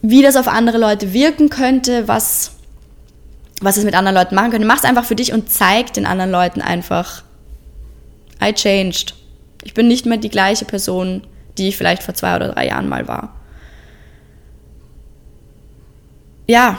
wie 0.00 0.22
das 0.22 0.36
auf 0.36 0.48
andere 0.48 0.78
Leute 0.78 1.12
wirken 1.12 1.50
könnte, 1.50 2.08
was, 2.08 2.52
was 3.60 3.76
es 3.76 3.84
mit 3.84 3.94
anderen 3.94 4.16
Leuten 4.16 4.34
machen 4.34 4.50
könnte. 4.50 4.66
Mach's 4.66 4.84
einfach 4.84 5.04
für 5.04 5.16
dich 5.16 5.32
und 5.32 5.50
zeig 5.50 5.92
den 5.92 6.06
anderen 6.06 6.30
Leuten 6.30 6.62
einfach, 6.62 7.22
I 8.42 8.52
changed. 8.52 9.14
Ich 9.64 9.74
bin 9.74 9.88
nicht 9.88 10.06
mehr 10.06 10.18
die 10.18 10.30
gleiche 10.30 10.64
Person, 10.64 11.26
die 11.58 11.68
ich 11.68 11.76
vielleicht 11.76 12.02
vor 12.02 12.14
zwei 12.14 12.36
oder 12.36 12.48
drei 12.48 12.68
Jahren 12.68 12.88
mal 12.88 13.08
war. 13.08 13.34
Ja, 16.46 16.78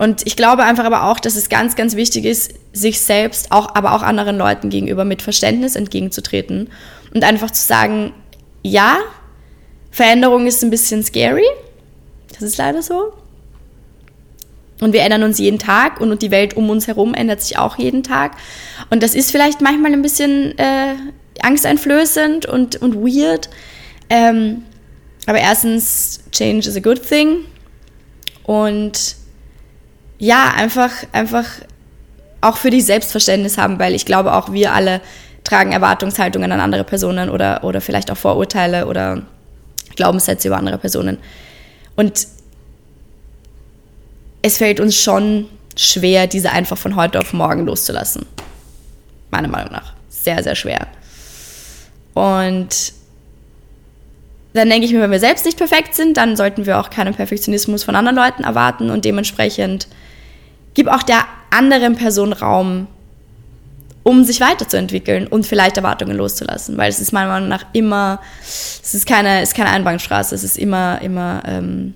und 0.00 0.26
ich 0.26 0.34
glaube 0.34 0.62
einfach 0.62 0.86
aber 0.86 1.04
auch, 1.04 1.20
dass 1.20 1.36
es 1.36 1.50
ganz, 1.50 1.76
ganz 1.76 1.94
wichtig 1.94 2.24
ist, 2.24 2.54
sich 2.72 3.02
selbst, 3.02 3.52
auch, 3.52 3.74
aber 3.74 3.92
auch 3.92 4.00
anderen 4.02 4.38
Leuten 4.38 4.70
gegenüber 4.70 5.04
mit 5.04 5.20
Verständnis 5.20 5.76
entgegenzutreten 5.76 6.70
und 7.12 7.22
einfach 7.22 7.50
zu 7.50 7.62
sagen, 7.62 8.14
ja, 8.62 8.96
Veränderung 9.90 10.46
ist 10.46 10.64
ein 10.64 10.70
bisschen 10.70 11.04
scary. 11.04 11.44
Das 12.32 12.40
ist 12.40 12.56
leider 12.56 12.80
so. 12.80 13.12
Und 14.80 14.94
wir 14.94 15.02
ändern 15.02 15.22
uns 15.22 15.38
jeden 15.38 15.58
Tag 15.58 16.00
und 16.00 16.22
die 16.22 16.30
Welt 16.30 16.56
um 16.56 16.70
uns 16.70 16.86
herum 16.86 17.12
ändert 17.12 17.42
sich 17.42 17.58
auch 17.58 17.76
jeden 17.76 18.02
Tag. 18.02 18.38
Und 18.88 19.02
das 19.02 19.14
ist 19.14 19.30
vielleicht 19.30 19.60
manchmal 19.60 19.92
ein 19.92 20.00
bisschen 20.00 20.56
äh, 20.56 20.94
angsteinflößend 21.42 22.46
und, 22.46 22.80
und 22.80 22.94
weird. 22.94 23.50
Ähm, 24.08 24.62
aber 25.26 25.40
erstens, 25.40 26.20
Change 26.32 26.70
is 26.70 26.76
a 26.78 26.80
good 26.80 27.06
thing. 27.06 27.44
Und 28.44 29.19
ja, 30.20 30.52
einfach, 30.54 30.90
einfach 31.12 31.46
auch 32.40 32.56
für 32.56 32.70
dich 32.70 32.84
Selbstverständnis 32.84 33.58
haben, 33.58 33.78
weil 33.78 33.94
ich 33.94 34.06
glaube, 34.06 34.34
auch 34.34 34.52
wir 34.52 34.72
alle 34.72 35.00
tragen 35.42 35.72
Erwartungshaltungen 35.72 36.52
an 36.52 36.60
andere 36.60 36.84
Personen 36.84 37.30
oder, 37.30 37.64
oder 37.64 37.80
vielleicht 37.80 38.10
auch 38.10 38.16
Vorurteile 38.16 38.86
oder 38.86 39.22
Glaubenssätze 39.96 40.48
über 40.48 40.58
andere 40.58 40.78
Personen. 40.78 41.18
Und 41.96 42.28
es 44.42 44.58
fällt 44.58 44.78
uns 44.78 44.96
schon 44.96 45.48
schwer, 45.76 46.26
diese 46.26 46.52
einfach 46.52 46.78
von 46.78 46.96
heute 46.96 47.18
auf 47.18 47.32
morgen 47.32 47.66
loszulassen. 47.66 48.26
Meiner 49.30 49.48
Meinung 49.48 49.72
nach. 49.72 49.94
Sehr, 50.08 50.42
sehr 50.42 50.54
schwer. 50.54 50.86
Und 52.12 52.92
dann 54.52 54.68
denke 54.68 54.84
ich 54.84 54.92
mir, 54.92 55.00
wenn 55.00 55.10
wir 55.10 55.20
selbst 55.20 55.46
nicht 55.46 55.56
perfekt 55.56 55.94
sind, 55.94 56.16
dann 56.16 56.36
sollten 56.36 56.66
wir 56.66 56.78
auch 56.78 56.90
keinen 56.90 57.14
Perfektionismus 57.14 57.84
von 57.84 57.96
anderen 57.96 58.16
Leuten 58.16 58.42
erwarten 58.42 58.90
und 58.90 59.04
dementsprechend 59.04 59.88
gib 60.74 60.88
auch 60.88 61.02
der 61.02 61.24
anderen 61.50 61.96
Person 61.96 62.32
Raum, 62.32 62.86
um 64.02 64.24
sich 64.24 64.40
weiterzuentwickeln 64.40 65.26
und 65.26 65.46
vielleicht 65.46 65.76
Erwartungen 65.76 66.16
loszulassen, 66.16 66.76
weil 66.78 66.88
es 66.88 67.00
ist 67.00 67.12
meiner 67.12 67.28
Meinung 67.28 67.48
nach 67.48 67.66
immer, 67.72 68.20
es 68.40 68.94
ist 68.94 69.06
keine, 69.06 69.42
ist 69.42 69.54
keine 69.54 69.70
Einbahnstraße, 69.70 70.34
es 70.34 70.42
ist 70.42 70.58
immer, 70.58 71.00
immer 71.02 71.42
ähm, 71.46 71.94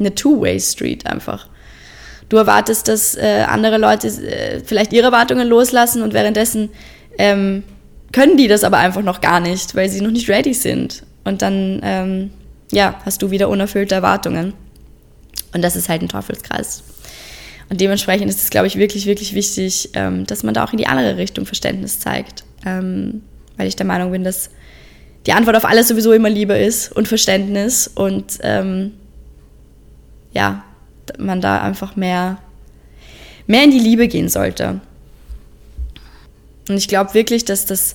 eine 0.00 0.14
Two-Way-Street 0.14 1.06
einfach. 1.06 1.46
Du 2.28 2.36
erwartest, 2.36 2.88
dass 2.88 3.14
äh, 3.14 3.44
andere 3.46 3.78
Leute 3.78 4.08
äh, 4.08 4.60
vielleicht 4.64 4.92
ihre 4.92 5.06
Erwartungen 5.06 5.46
loslassen 5.46 6.02
und 6.02 6.14
währenddessen 6.14 6.70
ähm, 7.18 7.62
können 8.12 8.36
die 8.36 8.48
das 8.48 8.64
aber 8.64 8.78
einfach 8.78 9.02
noch 9.02 9.20
gar 9.20 9.40
nicht, 9.40 9.74
weil 9.74 9.88
sie 9.88 10.00
noch 10.00 10.10
nicht 10.10 10.28
ready 10.28 10.54
sind. 10.54 11.04
Und 11.24 11.42
dann, 11.42 11.80
ähm, 11.82 12.30
ja, 12.70 12.94
hast 13.04 13.22
du 13.22 13.30
wieder 13.30 13.48
unerfüllte 13.48 13.94
Erwartungen. 13.94 14.54
Und 15.54 15.62
das 15.62 15.76
ist 15.76 15.88
halt 15.88 16.02
ein 16.02 16.08
Teufelskreis. 16.08 16.82
Und 17.72 17.80
dementsprechend 17.80 18.28
ist 18.28 18.42
es, 18.42 18.50
glaube 18.50 18.66
ich, 18.66 18.76
wirklich, 18.76 19.06
wirklich 19.06 19.32
wichtig, 19.32 19.88
ähm, 19.94 20.26
dass 20.26 20.42
man 20.42 20.52
da 20.52 20.62
auch 20.62 20.72
in 20.72 20.76
die 20.76 20.88
andere 20.88 21.16
Richtung 21.16 21.46
Verständnis 21.46 22.00
zeigt. 22.00 22.44
Ähm, 22.66 23.22
weil 23.56 23.66
ich 23.66 23.76
der 23.76 23.86
Meinung 23.86 24.12
bin, 24.12 24.24
dass 24.24 24.50
die 25.24 25.32
Antwort 25.32 25.56
auf 25.56 25.64
alles 25.64 25.88
sowieso 25.88 26.12
immer 26.12 26.28
Liebe 26.28 26.52
ist 26.52 26.92
und 26.92 27.08
Verständnis 27.08 27.88
und 27.88 28.40
ähm, 28.42 28.92
ja, 30.34 30.64
man 31.16 31.40
da 31.40 31.62
einfach 31.62 31.96
mehr, 31.96 32.42
mehr 33.46 33.64
in 33.64 33.70
die 33.70 33.78
Liebe 33.78 34.06
gehen 34.06 34.28
sollte. 34.28 34.82
Und 36.68 36.76
ich 36.76 36.88
glaube 36.88 37.14
wirklich, 37.14 37.46
dass 37.46 37.64
das, 37.64 37.94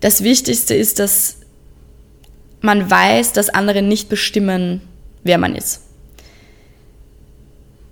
das 0.00 0.24
Wichtigste 0.24 0.74
ist, 0.74 0.98
dass 0.98 1.36
man 2.62 2.90
weiß, 2.90 3.32
dass 3.32 3.48
andere 3.48 3.80
nicht 3.80 4.08
bestimmen, 4.08 4.80
wer 5.22 5.38
man 5.38 5.54
ist. 5.54 5.82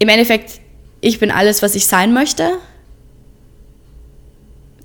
Im 0.01 0.09
Endeffekt, 0.09 0.62
ich 1.03 1.19
bin 1.19 1.31
alles, 1.31 1.63
was 1.63 1.75
ich 1.75 1.87
sein 1.87 2.15
möchte. 2.15 2.53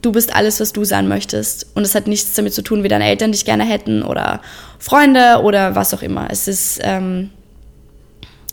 Du 0.01 0.12
bist 0.12 0.36
alles, 0.36 0.59
was 0.59 0.74
du 0.74 0.83
sein 0.83 1.07
möchtest. 1.07 1.67
Und 1.75 1.83
es 1.83 1.95
hat 1.95 2.07
nichts 2.07 2.33
damit 2.33 2.53
zu 2.53 2.63
tun, 2.63 2.83
wie 2.83 2.88
deine 2.88 3.05
Eltern 3.05 3.31
dich 3.31 3.45
gerne 3.45 3.63
hätten 3.63 4.01
oder 4.01 4.41
Freunde 4.79 5.41
oder 5.43 5.75
was 5.75 5.93
auch 5.93 6.01
immer. 6.01 6.27
Es 6.31 6.47
ist, 6.47 6.79
ähm, 6.81 7.29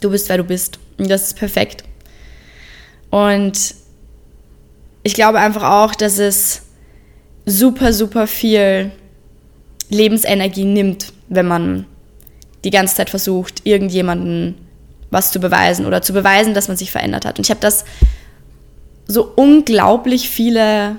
du 0.00 0.10
bist, 0.10 0.28
wer 0.28 0.36
du 0.36 0.44
bist. 0.44 0.78
Und 0.98 1.10
das 1.10 1.28
ist 1.28 1.38
perfekt. 1.38 1.84
Und 3.10 3.74
ich 5.02 5.14
glaube 5.14 5.38
einfach 5.38 5.62
auch, 5.62 5.94
dass 5.94 6.18
es 6.18 6.62
super, 7.46 7.94
super 7.94 8.26
viel 8.26 8.90
Lebensenergie 9.88 10.64
nimmt, 10.64 11.14
wenn 11.28 11.46
man 11.46 11.86
die 12.64 12.70
ganze 12.70 12.96
Zeit 12.96 13.10
versucht, 13.10 13.62
irgendjemanden 13.64 14.56
was 15.14 15.30
zu 15.32 15.40
beweisen 15.40 15.86
oder 15.86 16.02
zu 16.02 16.12
beweisen, 16.12 16.52
dass 16.52 16.68
man 16.68 16.76
sich 16.76 16.90
verändert 16.90 17.24
hat. 17.24 17.38
Und 17.38 17.46
ich 17.46 17.50
habe 17.50 17.60
das 17.60 17.86
so 19.06 19.32
unglaublich 19.34 20.28
viele 20.28 20.96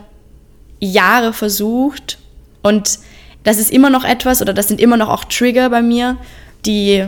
Jahre 0.79 1.33
versucht 1.33 2.17
und 2.63 2.99
das 3.43 3.59
ist 3.59 3.71
immer 3.71 3.91
noch 3.91 4.03
etwas 4.03 4.41
oder 4.41 4.53
das 4.53 4.67
sind 4.67 4.81
immer 4.81 4.97
noch 4.97 5.09
auch 5.09 5.25
Trigger 5.25 5.69
bei 5.69 5.83
mir, 5.83 6.17
die 6.65 7.05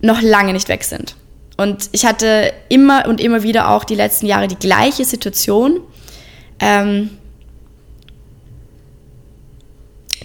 noch 0.00 0.20
lange 0.20 0.52
nicht 0.52 0.68
weg 0.68 0.82
sind. 0.82 1.14
Und 1.56 1.88
ich 1.92 2.04
hatte 2.04 2.52
immer 2.68 3.06
und 3.06 3.20
immer 3.20 3.44
wieder 3.44 3.70
auch 3.70 3.84
die 3.84 3.94
letzten 3.94 4.26
Jahre 4.26 4.48
die 4.48 4.56
gleiche 4.56 5.04
Situation. 5.04 5.80
Ähm, 6.58 7.10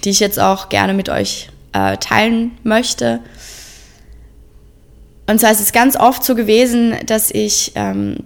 die 0.03 0.09
ich 0.09 0.19
jetzt 0.19 0.39
auch 0.39 0.69
gerne 0.69 0.93
mit 0.93 1.09
euch 1.09 1.49
äh, 1.73 1.97
teilen 1.97 2.57
möchte. 2.63 3.19
Und 5.29 5.39
zwar 5.39 5.51
ist 5.51 5.59
es 5.59 5.71
ganz 5.71 5.95
oft 5.95 6.23
so 6.23 6.33
gewesen, 6.33 6.95
dass 7.05 7.29
ich 7.29 7.73
ähm, 7.75 8.23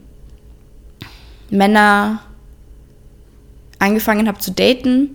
Männer 1.50 2.22
angefangen 3.78 4.30
habe 4.30 4.40
zu 4.40 4.52
daten, 4.52 5.10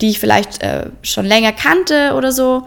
die 0.00 0.08
ich 0.08 0.18
vielleicht 0.18 0.62
äh, 0.62 0.86
schon 1.02 1.26
länger 1.26 1.52
kannte 1.52 2.14
oder 2.14 2.32
so, 2.32 2.66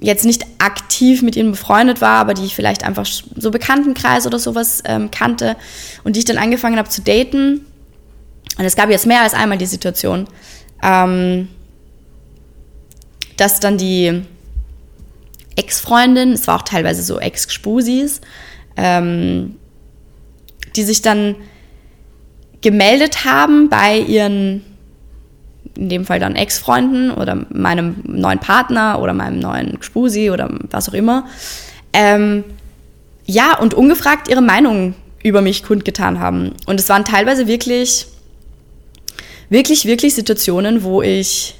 jetzt 0.00 0.24
nicht 0.24 0.46
aktiv 0.56 1.20
mit 1.20 1.36
ihnen 1.36 1.50
befreundet 1.50 2.00
war, 2.00 2.20
aber 2.20 2.32
die 2.32 2.46
ich 2.46 2.54
vielleicht 2.54 2.84
einfach 2.84 3.04
so 3.04 3.50
Bekanntenkreis 3.50 4.26
oder 4.26 4.38
sowas 4.38 4.82
ähm, 4.86 5.10
kannte 5.10 5.54
und 6.04 6.16
die 6.16 6.20
ich 6.20 6.24
dann 6.24 6.38
angefangen 6.38 6.78
habe 6.78 6.88
zu 6.88 7.02
daten. 7.02 7.66
Und 8.56 8.64
es 8.64 8.76
gab 8.76 8.88
jetzt 8.88 9.06
mehr 9.06 9.20
als 9.20 9.34
einmal 9.34 9.58
die 9.58 9.66
Situation, 9.66 10.26
ähm, 10.82 11.48
dass 13.36 13.60
dann 13.60 13.76
die 13.76 14.22
Ex-Freundin, 15.56 16.32
es 16.32 16.46
war 16.46 16.56
auch 16.56 16.62
teilweise 16.62 17.02
so 17.02 17.18
Ex-Spusis, 17.18 18.20
ähm, 18.76 19.56
die 20.76 20.82
sich 20.82 21.02
dann 21.02 21.36
gemeldet 22.60 23.24
haben 23.24 23.68
bei 23.68 23.98
ihren, 23.98 24.64
in 25.76 25.88
dem 25.88 26.06
Fall 26.06 26.18
dann 26.18 26.34
Ex-Freunden 26.34 27.10
oder 27.10 27.46
meinem 27.50 27.96
neuen 28.04 28.38
Partner 28.38 29.00
oder 29.00 29.12
meinem 29.12 29.38
neuen 29.38 29.82
Spusi 29.82 30.30
oder 30.30 30.50
was 30.70 30.88
auch 30.88 30.94
immer, 30.94 31.26
ähm, 31.92 32.44
ja, 33.26 33.56
und 33.58 33.74
ungefragt 33.74 34.28
ihre 34.28 34.42
Meinung 34.42 34.94
über 35.22 35.40
mich 35.40 35.62
kundgetan 35.62 36.20
haben. 36.20 36.52
Und 36.66 36.78
es 36.78 36.88
waren 36.88 37.04
teilweise 37.04 37.46
wirklich, 37.46 38.06
wirklich, 39.48 39.86
wirklich 39.86 40.14
Situationen, 40.14 40.82
wo 40.82 41.00
ich 41.00 41.54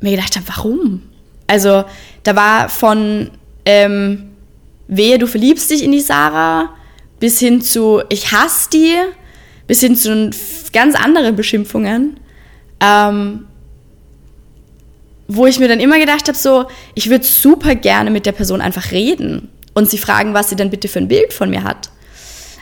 mir 0.00 0.12
gedacht 0.12 0.36
habe, 0.36 0.46
warum? 0.48 1.02
Also 1.46 1.84
da 2.22 2.36
war 2.36 2.68
von 2.68 3.30
ähm, 3.64 4.32
wehe, 4.88 5.18
du 5.18 5.26
verliebst 5.26 5.70
dich 5.70 5.82
in 5.82 5.92
die 5.92 6.00
Sarah, 6.00 6.70
bis 7.20 7.38
hin 7.38 7.60
zu 7.60 8.02
ich 8.08 8.32
hasse 8.32 8.70
die, 8.70 8.94
bis 9.66 9.80
hin 9.80 9.96
zu 9.96 10.30
ganz 10.72 10.94
anderen 10.94 11.36
Beschimpfungen, 11.36 12.18
ähm, 12.80 13.46
wo 15.28 15.46
ich 15.46 15.58
mir 15.58 15.68
dann 15.68 15.80
immer 15.80 15.98
gedacht 15.98 16.28
habe, 16.28 16.36
so, 16.36 16.66
ich 16.94 17.08
würde 17.08 17.24
super 17.24 17.74
gerne 17.74 18.10
mit 18.10 18.26
der 18.26 18.32
Person 18.32 18.60
einfach 18.60 18.90
reden 18.90 19.48
und 19.74 19.88
sie 19.88 19.98
fragen, 19.98 20.34
was 20.34 20.50
sie 20.50 20.56
denn 20.56 20.70
bitte 20.70 20.88
für 20.88 20.98
ein 20.98 21.08
Bild 21.08 21.32
von 21.32 21.48
mir 21.48 21.64
hat. 21.64 21.90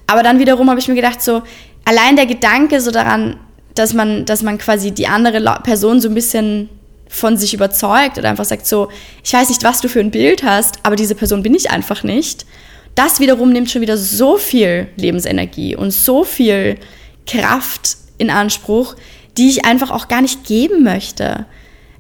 Aber 0.07 0.23
dann 0.23 0.39
wiederum 0.39 0.69
habe 0.71 0.79
ich 0.79 0.89
mir 0.89 0.95
gedacht, 0.95 1.23
so, 1.23 1.43
allein 1.85 2.17
der 2.17 2.27
Gedanke 2.27 2.81
so 2.81 2.91
daran, 2.91 3.37
dass 3.75 3.95
man, 3.95 4.25
dass 4.25 4.43
man 4.43 4.59
quasi 4.59 4.93
die 4.93 5.07
andere 5.07 5.61
Person 5.63 6.01
so 6.01 6.09
ein 6.09 6.15
bisschen 6.15 6.69
von 7.11 7.37
sich 7.37 7.53
überzeugt 7.53 8.19
oder 8.19 8.31
einfach 8.31 8.45
sagt 8.45 8.67
so, 8.67 8.89
ich 9.25 9.33
weiß 9.33 9.49
nicht, 9.49 9.65
was 9.65 9.81
du 9.81 9.89
für 9.89 9.99
ein 9.99 10.13
Bild 10.13 10.45
hast, 10.45 10.79
aber 10.85 10.95
diese 10.95 11.17
Person 11.17 11.43
bin 11.43 11.55
ich 11.55 11.71
einfach 11.71 12.05
nicht. 12.05 12.47
Das 12.95 13.19
wiederum 13.19 13.51
nimmt 13.53 13.69
schon 13.69 13.83
wieder 13.83 13.99
so 13.99 14.37
viel 14.37 14.89
Lebensenergie 14.97 15.75
und 15.75 15.91
so 15.91 16.23
viel 16.23 16.79
Kraft 17.27 17.97
in 18.17 18.31
Anspruch, 18.31 18.95
die 19.37 19.51
ich 19.51 19.65
einfach 19.65 19.91
auch 19.91 20.07
gar 20.07 20.23
nicht 20.23 20.45
geben 20.45 20.85
möchte. 20.85 21.47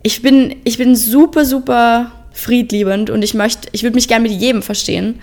Ich 0.02 0.22
bin, 0.22 0.56
ich 0.62 0.78
bin 0.78 0.94
super, 0.94 1.44
super 1.44 2.12
friedliebend 2.32 3.10
und 3.10 3.22
ich 3.22 3.34
möchte, 3.34 3.68
ich 3.72 3.82
würde 3.82 3.96
mich 3.96 4.06
gerne 4.06 4.28
mit 4.28 4.40
jedem 4.40 4.62
verstehen. 4.62 5.20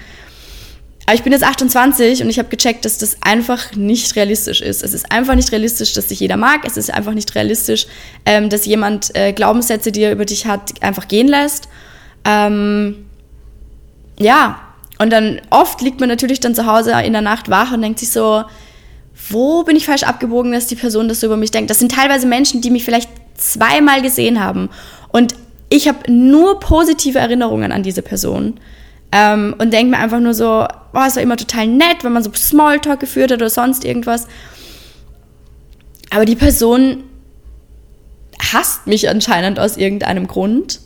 Aber 1.08 1.16
ich 1.16 1.24
bin 1.24 1.32
jetzt 1.32 1.46
28 1.46 2.22
und 2.22 2.30
ich 2.30 2.38
habe 2.38 2.50
gecheckt, 2.50 2.84
dass 2.84 2.98
das 2.98 3.16
einfach 3.22 3.74
nicht 3.76 4.14
realistisch 4.18 4.60
ist. 4.60 4.84
Es 4.84 4.94
ist 4.94 5.10
einfach 5.10 5.36
nicht 5.36 5.54
realistisch, 5.54 5.94
dass 5.94 6.10
sich 6.10 6.20
jeder 6.20 6.36
mag. 6.36 6.66
Es 6.66 6.76
ist 6.76 6.94
einfach 6.94 7.14
nicht 7.14 7.34
realistisch, 7.34 7.88
ähm, 8.26 8.50
dass 8.50 8.66
jemand 8.66 9.16
äh, 9.16 9.32
Glaubenssätze, 9.32 9.94
die 9.94 10.02
er 10.02 10.12
über 10.12 10.26
dich 10.26 10.48
hat, 10.48 10.84
einfach 10.84 11.08
gehen 11.08 11.30
lässt. 11.30 11.70
Ähm, 12.26 13.06
ja, 14.20 14.60
und 15.00 15.14
dann 15.14 15.40
oft 15.50 15.80
liegt 15.82 16.02
man 16.02 16.10
natürlich 16.10 16.42
dann 16.42 16.54
zu 16.54 16.66
Hause 16.66 16.92
in 17.06 17.14
der 17.14 17.22
Nacht 17.22 17.50
wach 17.50 17.72
und 17.72 17.82
denkt 17.82 18.00
sich 18.00 18.12
so, 18.12 18.44
wo 19.30 19.64
bin 19.64 19.78
ich 19.78 19.86
falsch 19.86 20.04
abgebogen, 20.04 20.52
dass 20.52 20.68
die 20.68 20.76
Person 20.76 21.08
das 21.08 21.22
so 21.22 21.28
über 21.28 21.38
mich 21.38 21.52
denkt. 21.52 21.70
Das 21.70 21.80
sind 21.80 21.94
teilweise 21.94 22.28
Menschen, 22.28 22.60
die 22.60 22.70
mich 22.70 22.84
vielleicht 22.84 23.10
zweimal 23.38 24.02
gesehen 24.02 24.44
haben. 24.44 24.68
Und 25.08 25.36
ich 25.70 25.88
habe 25.88 26.12
nur 26.12 26.60
positive 26.60 27.20
Erinnerungen 27.20 27.72
an 27.72 27.82
diese 27.82 28.02
Person. 28.02 28.60
Ähm, 29.12 29.56
und 29.58 29.72
denke 29.72 29.92
mir 29.92 30.00
einfach 30.00 30.20
nur 30.20 30.34
so, 30.34 30.66
oh, 30.94 31.02
es 31.06 31.16
war 31.16 31.24
immer 31.24 31.38
total 31.38 31.68
nett, 31.68 32.04
wenn 32.04 32.14
man 32.14 32.24
so 32.24 32.32
Smalltalk 32.34 33.00
geführt 33.00 33.32
hat 33.32 33.40
oder 33.40 33.50
sonst 33.50 33.86
irgendwas. 33.86 34.28
Aber 36.10 36.26
die 36.26 36.36
Person 36.36 37.04
hasst 38.40 38.88
mich 38.88 39.10
anscheinend 39.10 39.60
aus 39.60 39.78
irgendeinem 39.78 40.28
Grund. 40.28 40.82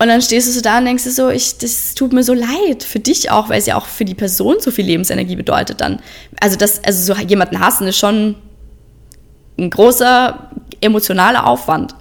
Und 0.00 0.08
dann 0.08 0.22
stehst 0.22 0.46
du 0.46 0.52
so 0.52 0.60
da 0.60 0.78
und 0.78 0.84
denkst 0.84 1.04
du 1.04 1.10
so, 1.10 1.28
ich, 1.28 1.58
das 1.58 1.94
tut 1.94 2.12
mir 2.12 2.22
so 2.22 2.32
leid 2.32 2.84
für 2.84 3.00
dich 3.00 3.30
auch, 3.32 3.48
weil 3.48 3.58
es 3.58 3.66
ja 3.66 3.76
auch 3.76 3.86
für 3.86 4.04
die 4.04 4.14
Person 4.14 4.56
so 4.60 4.70
viel 4.70 4.86
Lebensenergie 4.86 5.34
bedeutet 5.34 5.80
dann. 5.80 6.00
Also 6.40 6.56
das, 6.56 6.84
also 6.84 7.14
so 7.14 7.20
jemanden 7.20 7.58
hassen 7.58 7.88
ist 7.88 7.98
schon 7.98 8.36
ein 9.58 9.70
großer 9.70 10.50
emotionaler 10.80 11.46
Aufwand. 11.46 11.96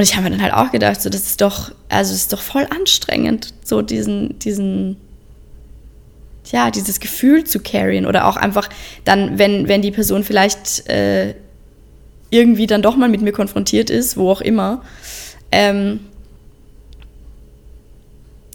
Und 0.00 0.04
ich 0.04 0.16
habe 0.16 0.24
mir 0.24 0.30
dann 0.30 0.40
halt 0.40 0.54
auch 0.54 0.72
gedacht, 0.72 1.02
so, 1.02 1.10
das 1.10 1.26
ist 1.26 1.42
doch, 1.42 1.72
also 1.90 2.14
ist 2.14 2.32
doch 2.32 2.40
voll 2.40 2.66
anstrengend, 2.70 3.52
so 3.62 3.82
diesen, 3.82 4.38
diesen, 4.38 4.96
ja, 6.50 6.70
dieses 6.70 7.00
Gefühl 7.00 7.44
zu 7.44 7.60
carryen 7.60 8.06
oder 8.06 8.26
auch 8.26 8.38
einfach 8.38 8.70
dann, 9.04 9.38
wenn, 9.38 9.68
wenn 9.68 9.82
die 9.82 9.90
Person 9.90 10.24
vielleicht 10.24 10.88
äh, 10.88 11.34
irgendwie 12.30 12.66
dann 12.66 12.80
doch 12.80 12.96
mal 12.96 13.10
mit 13.10 13.20
mir 13.20 13.32
konfrontiert 13.32 13.90
ist, 13.90 14.16
wo 14.16 14.30
auch 14.30 14.40
immer, 14.40 14.80
ähm, 15.52 16.00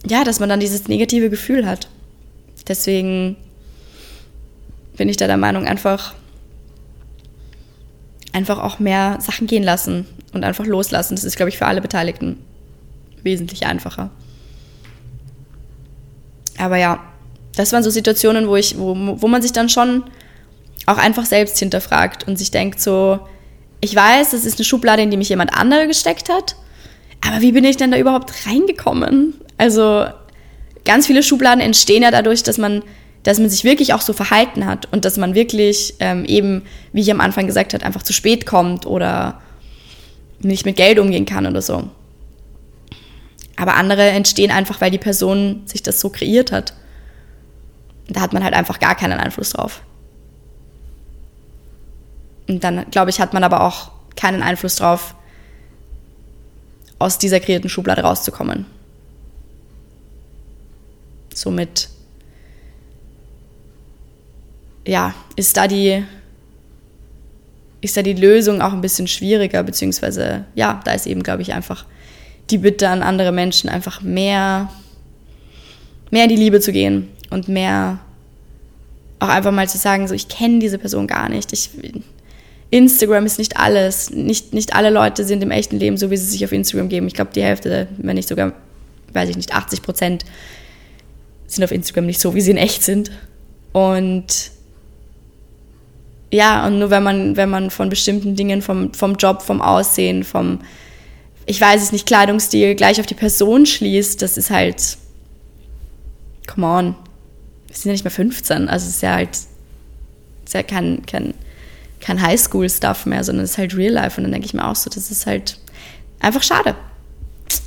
ja, 0.04 0.24
dass 0.24 0.40
man 0.40 0.48
dann 0.48 0.58
dieses 0.58 0.88
negative 0.88 1.30
Gefühl 1.30 1.64
hat. 1.64 1.86
Deswegen 2.66 3.36
bin 4.96 5.08
ich 5.08 5.16
da 5.16 5.28
der 5.28 5.36
Meinung, 5.36 5.64
einfach, 5.64 6.12
einfach 8.36 8.58
auch 8.58 8.78
mehr 8.78 9.18
Sachen 9.20 9.46
gehen 9.46 9.62
lassen 9.62 10.06
und 10.34 10.44
einfach 10.44 10.66
loslassen. 10.66 11.16
Das 11.16 11.24
ist, 11.24 11.36
glaube 11.36 11.48
ich, 11.48 11.56
für 11.56 11.64
alle 11.64 11.80
Beteiligten 11.80 12.38
wesentlich 13.22 13.64
einfacher. 13.64 14.10
Aber 16.58 16.76
ja, 16.76 17.02
das 17.54 17.72
waren 17.72 17.82
so 17.82 17.88
Situationen, 17.88 18.46
wo 18.46 18.56
ich, 18.56 18.78
wo, 18.78 18.94
wo 18.94 19.26
man 19.26 19.40
sich 19.40 19.52
dann 19.52 19.70
schon 19.70 20.04
auch 20.84 20.98
einfach 20.98 21.24
selbst 21.24 21.58
hinterfragt 21.58 22.28
und 22.28 22.36
sich 22.36 22.50
denkt 22.50 22.78
so, 22.78 23.20
ich 23.80 23.96
weiß, 23.96 24.30
das 24.30 24.44
ist 24.44 24.58
eine 24.58 24.64
Schublade, 24.64 25.02
in 25.02 25.10
die 25.10 25.16
mich 25.16 25.30
jemand 25.30 25.54
andere 25.54 25.86
gesteckt 25.86 26.28
hat, 26.28 26.56
aber 27.26 27.40
wie 27.40 27.52
bin 27.52 27.64
ich 27.64 27.78
denn 27.78 27.90
da 27.90 27.98
überhaupt 27.98 28.46
reingekommen? 28.46 29.34
Also 29.56 30.06
ganz 30.84 31.06
viele 31.06 31.22
Schubladen 31.22 31.60
entstehen 31.60 32.02
ja 32.02 32.10
dadurch, 32.10 32.42
dass 32.42 32.58
man, 32.58 32.82
dass 33.26 33.40
man 33.40 33.50
sich 33.50 33.64
wirklich 33.64 33.92
auch 33.92 34.02
so 34.02 34.12
verhalten 34.12 34.66
hat 34.66 34.86
und 34.92 35.04
dass 35.04 35.16
man 35.16 35.34
wirklich 35.34 35.94
ähm, 35.98 36.24
eben, 36.26 36.62
wie 36.92 37.00
ich 37.00 37.10
am 37.10 37.20
Anfang 37.20 37.48
gesagt 37.48 37.74
habe, 37.74 37.84
einfach 37.84 38.04
zu 38.04 38.12
spät 38.12 38.46
kommt 38.46 38.86
oder 38.86 39.40
nicht 40.38 40.64
mit 40.64 40.76
Geld 40.76 41.00
umgehen 41.00 41.26
kann 41.26 41.44
oder 41.44 41.60
so. 41.60 41.90
Aber 43.56 43.74
andere 43.74 44.10
entstehen 44.10 44.52
einfach, 44.52 44.80
weil 44.80 44.92
die 44.92 44.98
Person 44.98 45.62
sich 45.64 45.82
das 45.82 45.98
so 45.98 46.08
kreiert 46.08 46.52
hat. 46.52 46.74
Da 48.06 48.20
hat 48.20 48.32
man 48.32 48.44
halt 48.44 48.54
einfach 48.54 48.78
gar 48.78 48.94
keinen 48.94 49.18
Einfluss 49.18 49.50
drauf. 49.50 49.82
Und 52.46 52.62
dann, 52.62 52.88
glaube 52.92 53.10
ich, 53.10 53.18
hat 53.18 53.34
man 53.34 53.42
aber 53.42 53.62
auch 53.62 53.90
keinen 54.14 54.44
Einfluss 54.44 54.76
drauf, 54.76 55.16
aus 57.00 57.18
dieser 57.18 57.40
kreierten 57.40 57.68
Schublade 57.68 58.02
rauszukommen. 58.02 58.66
Somit, 61.34 61.88
ja, 64.86 65.14
ist 65.36 65.56
da 65.56 65.68
die 65.68 66.04
ist 67.80 67.96
da 67.96 68.02
die 68.02 68.14
Lösung 68.14 68.62
auch 68.62 68.72
ein 68.72 68.80
bisschen 68.80 69.06
schwieriger, 69.06 69.62
beziehungsweise 69.62 70.44
ja, 70.54 70.80
da 70.84 70.92
ist 70.92 71.06
eben, 71.06 71.22
glaube 71.22 71.42
ich, 71.42 71.52
einfach 71.52 71.84
die 72.50 72.58
Bitte 72.58 72.88
an 72.88 73.02
andere 73.02 73.32
Menschen, 73.32 73.68
einfach 73.68 74.02
mehr, 74.02 74.70
mehr 76.10 76.24
in 76.24 76.30
die 76.30 76.36
Liebe 76.36 76.60
zu 76.60 76.72
gehen 76.72 77.08
und 77.30 77.48
mehr 77.48 78.00
auch 79.18 79.28
einfach 79.28 79.52
mal 79.52 79.68
zu 79.68 79.78
sagen, 79.78 80.08
so 80.08 80.14
ich 80.14 80.28
kenne 80.28 80.58
diese 80.58 80.78
Person 80.78 81.06
gar 81.06 81.28
nicht. 81.28 81.52
Ich, 81.52 81.70
Instagram 82.70 83.26
ist 83.26 83.38
nicht 83.38 83.56
alles. 83.56 84.10
Nicht, 84.10 84.52
nicht 84.52 84.74
alle 84.74 84.90
Leute 84.90 85.24
sind 85.24 85.42
im 85.42 85.50
echten 85.50 85.78
Leben 85.78 85.96
so, 85.96 86.10
wie 86.10 86.16
sie 86.16 86.26
sich 86.26 86.44
auf 86.44 86.52
Instagram 86.52 86.88
geben. 86.88 87.06
Ich 87.06 87.14
glaube, 87.14 87.30
die 87.34 87.42
Hälfte, 87.42 87.88
wenn 87.98 88.16
nicht 88.16 88.28
sogar, 88.28 88.52
weiß 89.12 89.28
ich 89.30 89.36
nicht, 89.36 89.54
80 89.54 89.82
Prozent 89.82 90.24
sind 91.46 91.64
auf 91.64 91.72
Instagram 91.72 92.06
nicht 92.06 92.20
so, 92.20 92.34
wie 92.34 92.40
sie 92.40 92.50
in 92.50 92.56
echt 92.56 92.82
sind. 92.82 93.10
Und 93.72 94.50
ja, 96.32 96.66
und 96.66 96.78
nur 96.78 96.90
wenn 96.90 97.02
man, 97.02 97.36
wenn 97.36 97.50
man 97.50 97.70
von 97.70 97.88
bestimmten 97.88 98.34
Dingen, 98.34 98.62
vom, 98.62 98.92
vom 98.92 99.14
Job, 99.14 99.42
vom 99.42 99.62
Aussehen, 99.62 100.24
vom, 100.24 100.60
ich 101.46 101.60
weiß 101.60 101.82
es 101.82 101.92
nicht, 101.92 102.06
Kleidungsstil 102.06 102.74
gleich 102.74 102.98
auf 102.98 103.06
die 103.06 103.14
Person 103.14 103.66
schließt, 103.66 104.20
das 104.20 104.36
ist 104.36 104.50
halt, 104.50 104.98
come 106.46 106.66
on, 106.66 106.94
wir 107.68 107.76
sind 107.76 107.86
ja 107.86 107.92
nicht 107.92 108.04
mehr 108.04 108.10
15, 108.10 108.68
also 108.68 108.86
es 108.86 108.96
ist 108.96 109.02
ja 109.02 109.14
halt, 109.14 109.36
ist 110.44 110.54
ja 110.54 110.62
kein, 110.62 111.04
kein, 111.06 111.34
kein 112.00 112.20
Highschool-Stuff 112.20 113.06
mehr, 113.06 113.22
sondern 113.22 113.44
es 113.44 113.52
ist 113.52 113.58
halt 113.58 113.76
Real 113.76 113.92
Life 113.92 114.16
und 114.16 114.24
dann 114.24 114.32
denke 114.32 114.46
ich 114.46 114.54
mir 114.54 114.66
auch 114.66 114.76
so, 114.76 114.90
das 114.90 115.10
ist 115.10 115.26
halt 115.26 115.58
einfach 116.20 116.42
schade. 116.42 116.74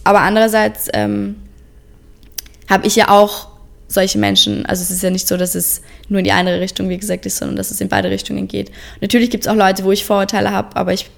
Aber 0.03 0.21
andererseits 0.21 0.89
ähm, 0.93 1.37
habe 2.69 2.87
ich 2.87 2.95
ja 2.95 3.09
auch 3.09 3.47
solche 3.89 4.19
Menschen, 4.19 4.65
also 4.67 4.83
es 4.83 4.91
ist 4.91 5.01
ja 5.01 5.09
nicht 5.09 5.27
so, 5.27 5.35
dass 5.35 5.55
es 5.55 5.81
nur 6.07 6.19
in 6.19 6.23
die 6.23 6.31
eine 6.31 6.61
Richtung, 6.61 6.89
wie 6.89 6.97
gesagt, 6.97 7.25
ist, 7.25 7.37
sondern 7.37 7.57
dass 7.57 7.71
es 7.71 7.81
in 7.81 7.89
beide 7.89 8.09
Richtungen 8.11 8.47
geht. 8.47 8.71
Natürlich 9.01 9.31
gibt 9.31 9.45
es 9.45 9.47
auch 9.49 9.55
Leute, 9.55 9.83
wo 9.83 9.91
ich 9.91 10.05
Vorurteile 10.05 10.51
habe, 10.51 10.75
aber 10.75 10.93
ich 10.93 11.09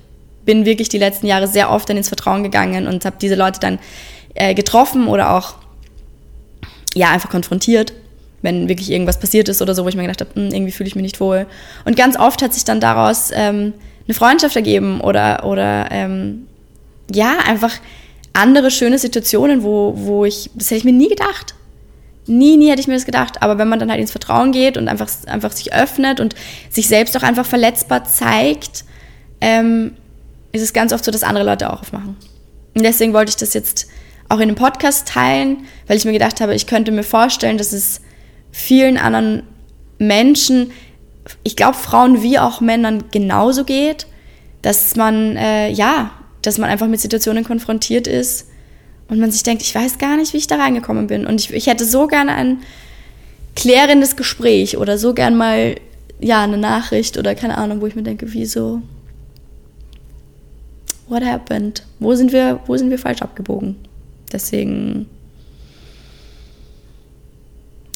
bin 0.46 0.66
wirklich 0.66 0.88
die 0.88 0.98
letzten 0.98 1.28
Jahre 1.28 1.48
sehr 1.48 1.70
oft 1.70 1.90
dann 1.90 1.98
ins 1.98 2.08
Vertrauen 2.08 2.44
gegangen 2.44 2.88
und 2.88 3.04
habe 3.04 3.18
diese 3.22 3.36
Leute 3.36 3.60
dann 3.60 3.78
äh, 4.36 4.54
getroffen 4.54 5.08
oder 5.08 5.36
auch 5.36 5.56
ja 6.96 7.12
einfach 7.12 7.30
konfrontiert, 7.30 7.94
wenn 8.42 8.70
wirklich 8.70 8.90
irgendwas 8.90 9.20
passiert 9.20 9.50
ist 9.50 9.62
oder 9.62 9.76
so, 9.76 9.84
wo 9.84 9.90
ich 9.90 9.96
mir 9.96 10.04
gedacht 10.04 10.22
habe, 10.22 10.34
hm, 10.34 10.54
irgendwie 10.54 10.72
fühle 10.72 10.88
ich 10.88 10.96
mich 10.96 11.04
nicht 11.04 11.20
wohl. 11.20 11.48
Und 11.84 11.98
ganz 11.98 12.18
oft 12.18 12.42
hat 12.42 12.54
sich 12.54 12.64
dann 12.64 12.80
daraus 12.80 13.32
ähm, 13.34 13.74
eine 14.08 14.16
Freundschaft 14.16 14.56
ergeben 14.56 15.02
oder 15.02 15.46
oder 15.46 15.90
ähm, 15.92 16.48
ja 17.14 17.38
einfach 17.46 17.74
andere 18.32 18.72
schöne 18.72 18.98
Situationen, 18.98 19.62
wo 19.62 19.94
wo 19.98 20.24
ich 20.24 20.50
das 20.56 20.68
hätte 20.68 20.80
ich 20.80 20.84
mir 20.86 20.94
nie 20.94 21.10
gedacht 21.10 21.54
Nie, 22.28 22.58
nie 22.58 22.70
hätte 22.70 22.82
ich 22.82 22.88
mir 22.88 22.94
das 22.94 23.06
gedacht. 23.06 23.42
Aber 23.42 23.58
wenn 23.58 23.68
man 23.68 23.80
dann 23.80 23.90
halt 23.90 24.00
ins 24.00 24.12
Vertrauen 24.12 24.52
geht 24.52 24.78
und 24.78 24.88
einfach, 24.88 25.10
einfach 25.26 25.52
sich 25.52 25.74
öffnet 25.74 26.20
und 26.20 26.36
sich 26.70 26.88
selbst 26.88 27.18
auch 27.18 27.24
einfach 27.24 27.46
verletzbar 27.46 28.04
zeigt, 28.06 28.86
ähm, 29.40 29.94
ist 30.52 30.62
es 30.62 30.74
ganz 30.74 30.94
oft 30.94 31.04
so, 31.04 31.12
dass 31.12 31.24
andere 31.24 31.46
Leute 31.46 31.72
auch 31.72 31.82
aufmachen. 31.82 32.16
Und 32.76 32.84
deswegen 32.84 33.14
wollte 33.14 33.30
ich 33.32 33.38
das 33.38 33.54
jetzt 33.54 33.88
auch 34.30 34.40
in 34.40 34.48
dem 34.48 34.56
Podcast 34.56 35.08
teilen, 35.08 35.66
weil 35.88 35.98
ich 35.98 36.06
mir 36.06 36.14
gedacht 36.14 36.42
habe, 36.42 36.56
ich 36.56 36.68
könnte 36.68 36.92
mir 36.92 37.04
vorstellen, 37.04 37.58
dass 37.58 37.74
es 37.74 38.02
vielen 38.52 38.98
anderen 38.98 39.44
Menschen, 39.98 40.72
ich 41.44 41.56
glaube 41.56 41.78
Frauen 41.78 42.22
wie 42.22 42.40
auch 42.40 42.62
Männern 42.62 43.06
genauso 43.12 43.66
geht, 43.66 44.08
dass 44.62 44.96
man, 44.96 45.36
äh, 45.38 45.70
ja, 45.70 46.12
dass 46.44 46.58
man 46.58 46.70
einfach 46.70 46.88
mit 46.88 47.02
Situationen 47.02 47.44
konfrontiert 47.44 48.08
ist 48.08 48.51
und 49.12 49.20
man 49.20 49.30
sich 49.30 49.44
denkt, 49.44 49.62
ich 49.62 49.76
weiß 49.76 49.98
gar 49.98 50.16
nicht, 50.16 50.32
wie 50.32 50.38
ich 50.38 50.48
da 50.48 50.56
reingekommen 50.56 51.08
bin. 51.08 51.28
Und 51.28 51.42
ich, 51.42 51.54
ich 51.54 51.68
hätte 51.68 51.84
so 51.84 52.08
gerne 52.08 52.34
ein 52.34 52.60
klärendes 53.58 54.16
Gespräch 54.16 54.78
oder 54.78 54.98
so 54.98 55.14
gern 55.14 55.36
mal 55.36 55.76
ja 56.22 56.42
eine 56.42 56.58
Nachricht 56.58 57.18
oder 57.18 57.36
keine 57.36 57.58
Ahnung, 57.58 57.82
wo 57.82 57.88
ich 57.88 57.96
mir 57.96 58.04
denke, 58.04 58.32
wieso? 58.32 58.82
What 61.10 61.26
happened? 61.26 61.84
Wo 62.00 62.16
sind 62.16 62.32
wir, 62.32 62.62
wo 62.68 62.78
sind 62.78 62.90
wir 62.90 62.98
falsch 62.98 63.22
abgebogen? 63.22 63.76
Deswegen 64.32 65.08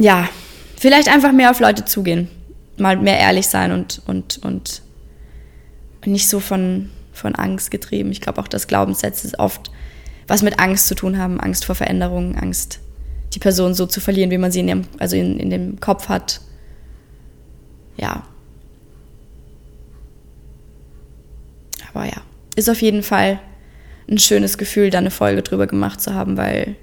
ja, 0.01 0.27
vielleicht 0.75 1.07
einfach 1.07 1.31
mehr 1.31 1.51
auf 1.51 1.61
Leute 1.61 1.85
zugehen, 1.85 2.27
mal 2.77 2.97
mehr 2.97 3.19
ehrlich 3.19 3.47
sein 3.47 3.71
und 3.71 4.01
und 4.05 4.41
und 4.43 4.81
nicht 6.05 6.27
so 6.27 6.41
von 6.41 6.89
von 7.13 7.35
Angst 7.35 7.71
getrieben. 7.71 8.11
Ich 8.11 8.19
glaube 8.19 8.41
auch, 8.41 8.49
dass 8.49 8.67
Glaubenssätze 8.67 9.31
oft 9.39 9.71
was 10.27 10.41
mit 10.41 10.59
Angst 10.59 10.87
zu 10.87 10.95
tun 10.95 11.17
haben, 11.17 11.39
Angst 11.39 11.65
vor 11.65 11.75
Veränderungen, 11.75 12.35
Angst, 12.35 12.79
die 13.33 13.39
Person 13.39 13.73
so 13.73 13.85
zu 13.85 13.99
verlieren, 13.99 14.31
wie 14.31 14.37
man 14.37 14.51
sie 14.51 14.61
in 14.61 14.67
ihrem, 14.67 14.87
also 14.97 15.15
in, 15.15 15.39
in 15.39 15.49
dem 15.49 15.79
Kopf 15.79 16.09
hat. 16.09 16.41
Ja. 17.97 18.23
Aber 21.93 22.05
ja, 22.05 22.21
ist 22.55 22.69
auf 22.69 22.81
jeden 22.81 23.03
Fall 23.03 23.39
ein 24.09 24.17
schönes 24.17 24.57
Gefühl, 24.57 24.89
da 24.89 24.99
eine 24.99 25.11
Folge 25.11 25.41
drüber 25.41 25.67
gemacht 25.67 26.01
zu 26.01 26.13
haben, 26.13 26.37
weil 26.37 26.75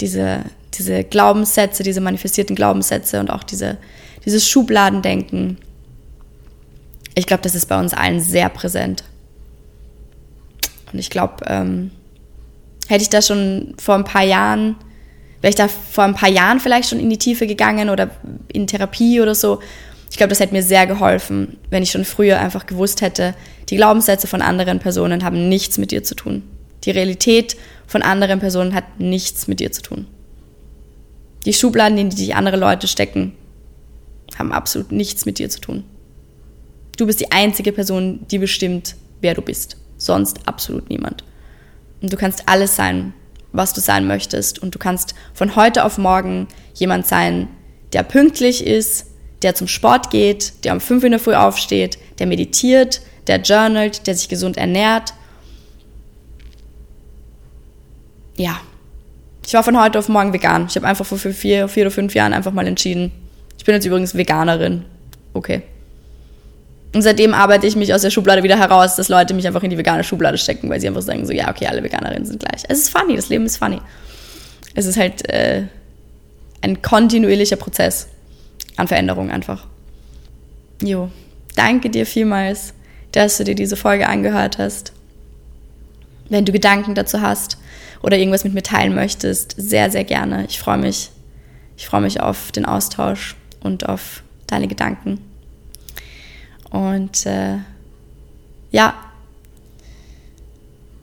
diese, 0.00 0.44
diese 0.74 1.04
Glaubenssätze, 1.04 1.82
diese 1.82 2.00
manifestierten 2.00 2.56
Glaubenssätze 2.56 3.20
und 3.20 3.30
auch 3.30 3.44
diese, 3.44 3.78
dieses 4.24 4.48
Schubladendenken, 4.48 5.58
ich 7.14 7.26
glaube, 7.26 7.42
das 7.42 7.54
ist 7.54 7.66
bei 7.66 7.78
uns 7.78 7.94
allen 7.94 8.20
sehr 8.20 8.48
präsent. 8.48 9.04
Und 10.94 11.00
ich 11.00 11.10
glaube, 11.10 11.44
ähm, 11.48 11.90
hätte 12.86 13.02
ich 13.02 13.10
da 13.10 13.20
schon 13.20 13.74
vor 13.78 13.96
ein 13.96 14.04
paar 14.04 14.22
Jahren, 14.22 14.76
wäre 15.40 15.50
ich 15.50 15.56
da 15.56 15.66
vor 15.66 16.04
ein 16.04 16.14
paar 16.14 16.30
Jahren 16.30 16.60
vielleicht 16.60 16.88
schon 16.88 17.00
in 17.00 17.10
die 17.10 17.18
Tiefe 17.18 17.48
gegangen 17.48 17.90
oder 17.90 18.10
in 18.52 18.68
Therapie 18.68 19.20
oder 19.20 19.34
so. 19.34 19.58
Ich 20.08 20.16
glaube, 20.16 20.28
das 20.28 20.38
hätte 20.38 20.54
mir 20.54 20.62
sehr 20.62 20.86
geholfen, 20.86 21.58
wenn 21.68 21.82
ich 21.82 21.90
schon 21.90 22.04
früher 22.04 22.38
einfach 22.38 22.66
gewusst 22.66 23.02
hätte, 23.02 23.34
die 23.70 23.76
Glaubenssätze 23.76 24.28
von 24.28 24.40
anderen 24.40 24.78
Personen 24.78 25.24
haben 25.24 25.48
nichts 25.48 25.78
mit 25.78 25.90
dir 25.90 26.04
zu 26.04 26.14
tun. 26.14 26.44
Die 26.84 26.92
Realität 26.92 27.56
von 27.88 28.02
anderen 28.02 28.38
Personen 28.38 28.72
hat 28.72 29.00
nichts 29.00 29.48
mit 29.48 29.58
dir 29.58 29.72
zu 29.72 29.82
tun. 29.82 30.06
Die 31.44 31.52
Schubladen, 31.52 31.98
in 31.98 32.10
die 32.10 32.16
die 32.16 32.34
andere 32.34 32.56
Leute 32.56 32.86
stecken, 32.86 33.32
haben 34.38 34.52
absolut 34.52 34.92
nichts 34.92 35.26
mit 35.26 35.40
dir 35.40 35.50
zu 35.50 35.60
tun. 35.60 35.82
Du 36.96 37.06
bist 37.06 37.18
die 37.18 37.32
einzige 37.32 37.72
Person, 37.72 38.20
die 38.30 38.38
bestimmt, 38.38 38.94
wer 39.20 39.34
du 39.34 39.42
bist 39.42 39.76
sonst 40.04 40.46
absolut 40.46 40.90
niemand. 40.90 41.24
Und 42.00 42.12
du 42.12 42.16
kannst 42.16 42.48
alles 42.48 42.76
sein, 42.76 43.14
was 43.52 43.72
du 43.72 43.80
sein 43.80 44.06
möchtest. 44.06 44.58
Und 44.58 44.74
du 44.74 44.78
kannst 44.78 45.14
von 45.32 45.56
heute 45.56 45.84
auf 45.84 45.98
morgen 45.98 46.48
jemand 46.74 47.06
sein, 47.06 47.48
der 47.92 48.02
pünktlich 48.02 48.66
ist, 48.66 49.06
der 49.42 49.54
zum 49.54 49.68
Sport 49.68 50.10
geht, 50.10 50.64
der 50.64 50.72
um 50.72 50.80
5 50.80 51.04
in 51.04 51.10
der 51.12 51.20
Früh 51.20 51.34
aufsteht, 51.34 51.98
der 52.18 52.26
meditiert, 52.26 53.00
der 53.26 53.40
journalt, 53.40 54.06
der 54.06 54.14
sich 54.14 54.28
gesund 54.28 54.56
ernährt. 54.56 55.14
Ja, 58.36 58.60
ich 59.46 59.54
war 59.54 59.62
von 59.62 59.80
heute 59.80 59.98
auf 59.98 60.08
morgen 60.08 60.32
vegan. 60.32 60.66
Ich 60.68 60.76
habe 60.76 60.86
einfach 60.86 61.04
vor 61.04 61.18
vier, 61.18 61.68
vier 61.68 61.82
oder 61.84 61.90
fünf 61.90 62.14
Jahren 62.14 62.32
einfach 62.32 62.52
mal 62.52 62.66
entschieden. 62.66 63.12
Ich 63.58 63.64
bin 63.64 63.74
jetzt 63.74 63.84
übrigens 63.84 64.14
Veganerin. 64.14 64.84
Okay. 65.32 65.62
Und 66.94 67.02
seitdem 67.02 67.34
arbeite 67.34 67.66
ich 67.66 67.74
mich 67.74 67.92
aus 67.92 68.02
der 68.02 68.10
Schublade 68.10 68.44
wieder 68.44 68.56
heraus, 68.56 68.94
dass 68.94 69.08
Leute 69.08 69.34
mich 69.34 69.46
einfach 69.48 69.64
in 69.64 69.70
die 69.70 69.76
vegane 69.76 70.04
Schublade 70.04 70.38
stecken, 70.38 70.70
weil 70.70 70.80
sie 70.80 70.86
einfach 70.86 71.02
sagen 71.02 71.26
so, 71.26 71.32
ja, 71.32 71.50
okay, 71.50 71.66
alle 71.66 71.82
Veganerinnen 71.82 72.24
sind 72.24 72.38
gleich. 72.38 72.62
Es 72.68 72.78
ist 72.78 72.90
funny, 72.90 73.16
das 73.16 73.28
Leben 73.28 73.44
ist 73.44 73.56
funny. 73.56 73.80
Es 74.76 74.86
ist 74.86 74.96
halt 74.96 75.28
äh, 75.28 75.64
ein 76.62 76.82
kontinuierlicher 76.82 77.56
Prozess 77.56 78.06
an 78.76 78.86
Veränderung 78.86 79.32
einfach. 79.32 79.66
Jo, 80.82 81.10
danke 81.56 81.90
dir 81.90 82.06
vielmals, 82.06 82.74
dass 83.10 83.38
du 83.38 83.44
dir 83.44 83.56
diese 83.56 83.76
Folge 83.76 84.08
angehört 84.08 84.58
hast. 84.58 84.92
Wenn 86.28 86.44
du 86.44 86.52
Gedanken 86.52 86.94
dazu 86.94 87.20
hast 87.20 87.58
oder 88.02 88.16
irgendwas 88.16 88.44
mit 88.44 88.54
mir 88.54 88.62
teilen 88.62 88.94
möchtest, 88.94 89.56
sehr, 89.58 89.90
sehr 89.90 90.04
gerne. 90.04 90.46
Ich 90.48 90.60
freue 90.60 90.78
mich. 90.78 91.10
Ich 91.76 91.86
freue 91.86 92.02
mich 92.02 92.20
auf 92.20 92.52
den 92.52 92.64
Austausch 92.64 93.34
und 93.60 93.88
auf 93.88 94.22
deine 94.46 94.68
Gedanken. 94.68 95.33
Und 96.74 97.24
äh, 97.24 97.58
ja, 98.72 98.94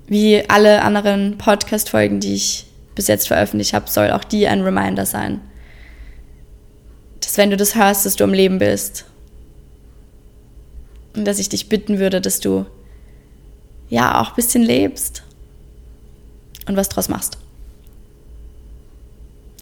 wie 0.06 0.44
alle 0.50 0.82
anderen 0.82 1.38
Podcast-Folgen, 1.38 2.20
die 2.20 2.34
ich 2.34 2.66
bis 2.94 3.08
jetzt 3.08 3.30
veröffentlicht 3.30 3.72
habe, 3.72 3.90
soll 3.90 4.12
auch 4.12 4.26
die 4.26 4.50
ein 4.50 4.64
Reminder 4.64 5.06
sein. 5.06 5.40
Dass 7.22 7.38
wenn 7.38 7.52
du 7.52 7.56
das 7.56 7.76
hörst, 7.76 8.06
dass 8.06 8.18
du 8.18 8.26
am 8.26 8.34
Leben 8.34 8.60
bist. 8.60 9.06
Und 11.16 11.24
dass 11.24 11.40
ich 11.40 11.48
dich 11.48 11.70
bitten 11.70 12.00
würde, 12.00 12.20
dass 12.20 12.42
du 12.42 12.66
ja 13.88 14.20
auch 14.20 14.32
ein 14.32 14.36
bisschen 14.36 14.64
lebst 14.64 15.24
und 16.68 16.76
was 16.76 16.90
draus 16.90 17.08
machst. 17.08 17.38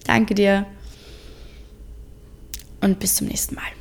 Danke 0.06 0.34
dir 0.34 0.66
und 2.82 2.98
bis 2.98 3.14
zum 3.14 3.28
nächsten 3.28 3.54
Mal. 3.54 3.79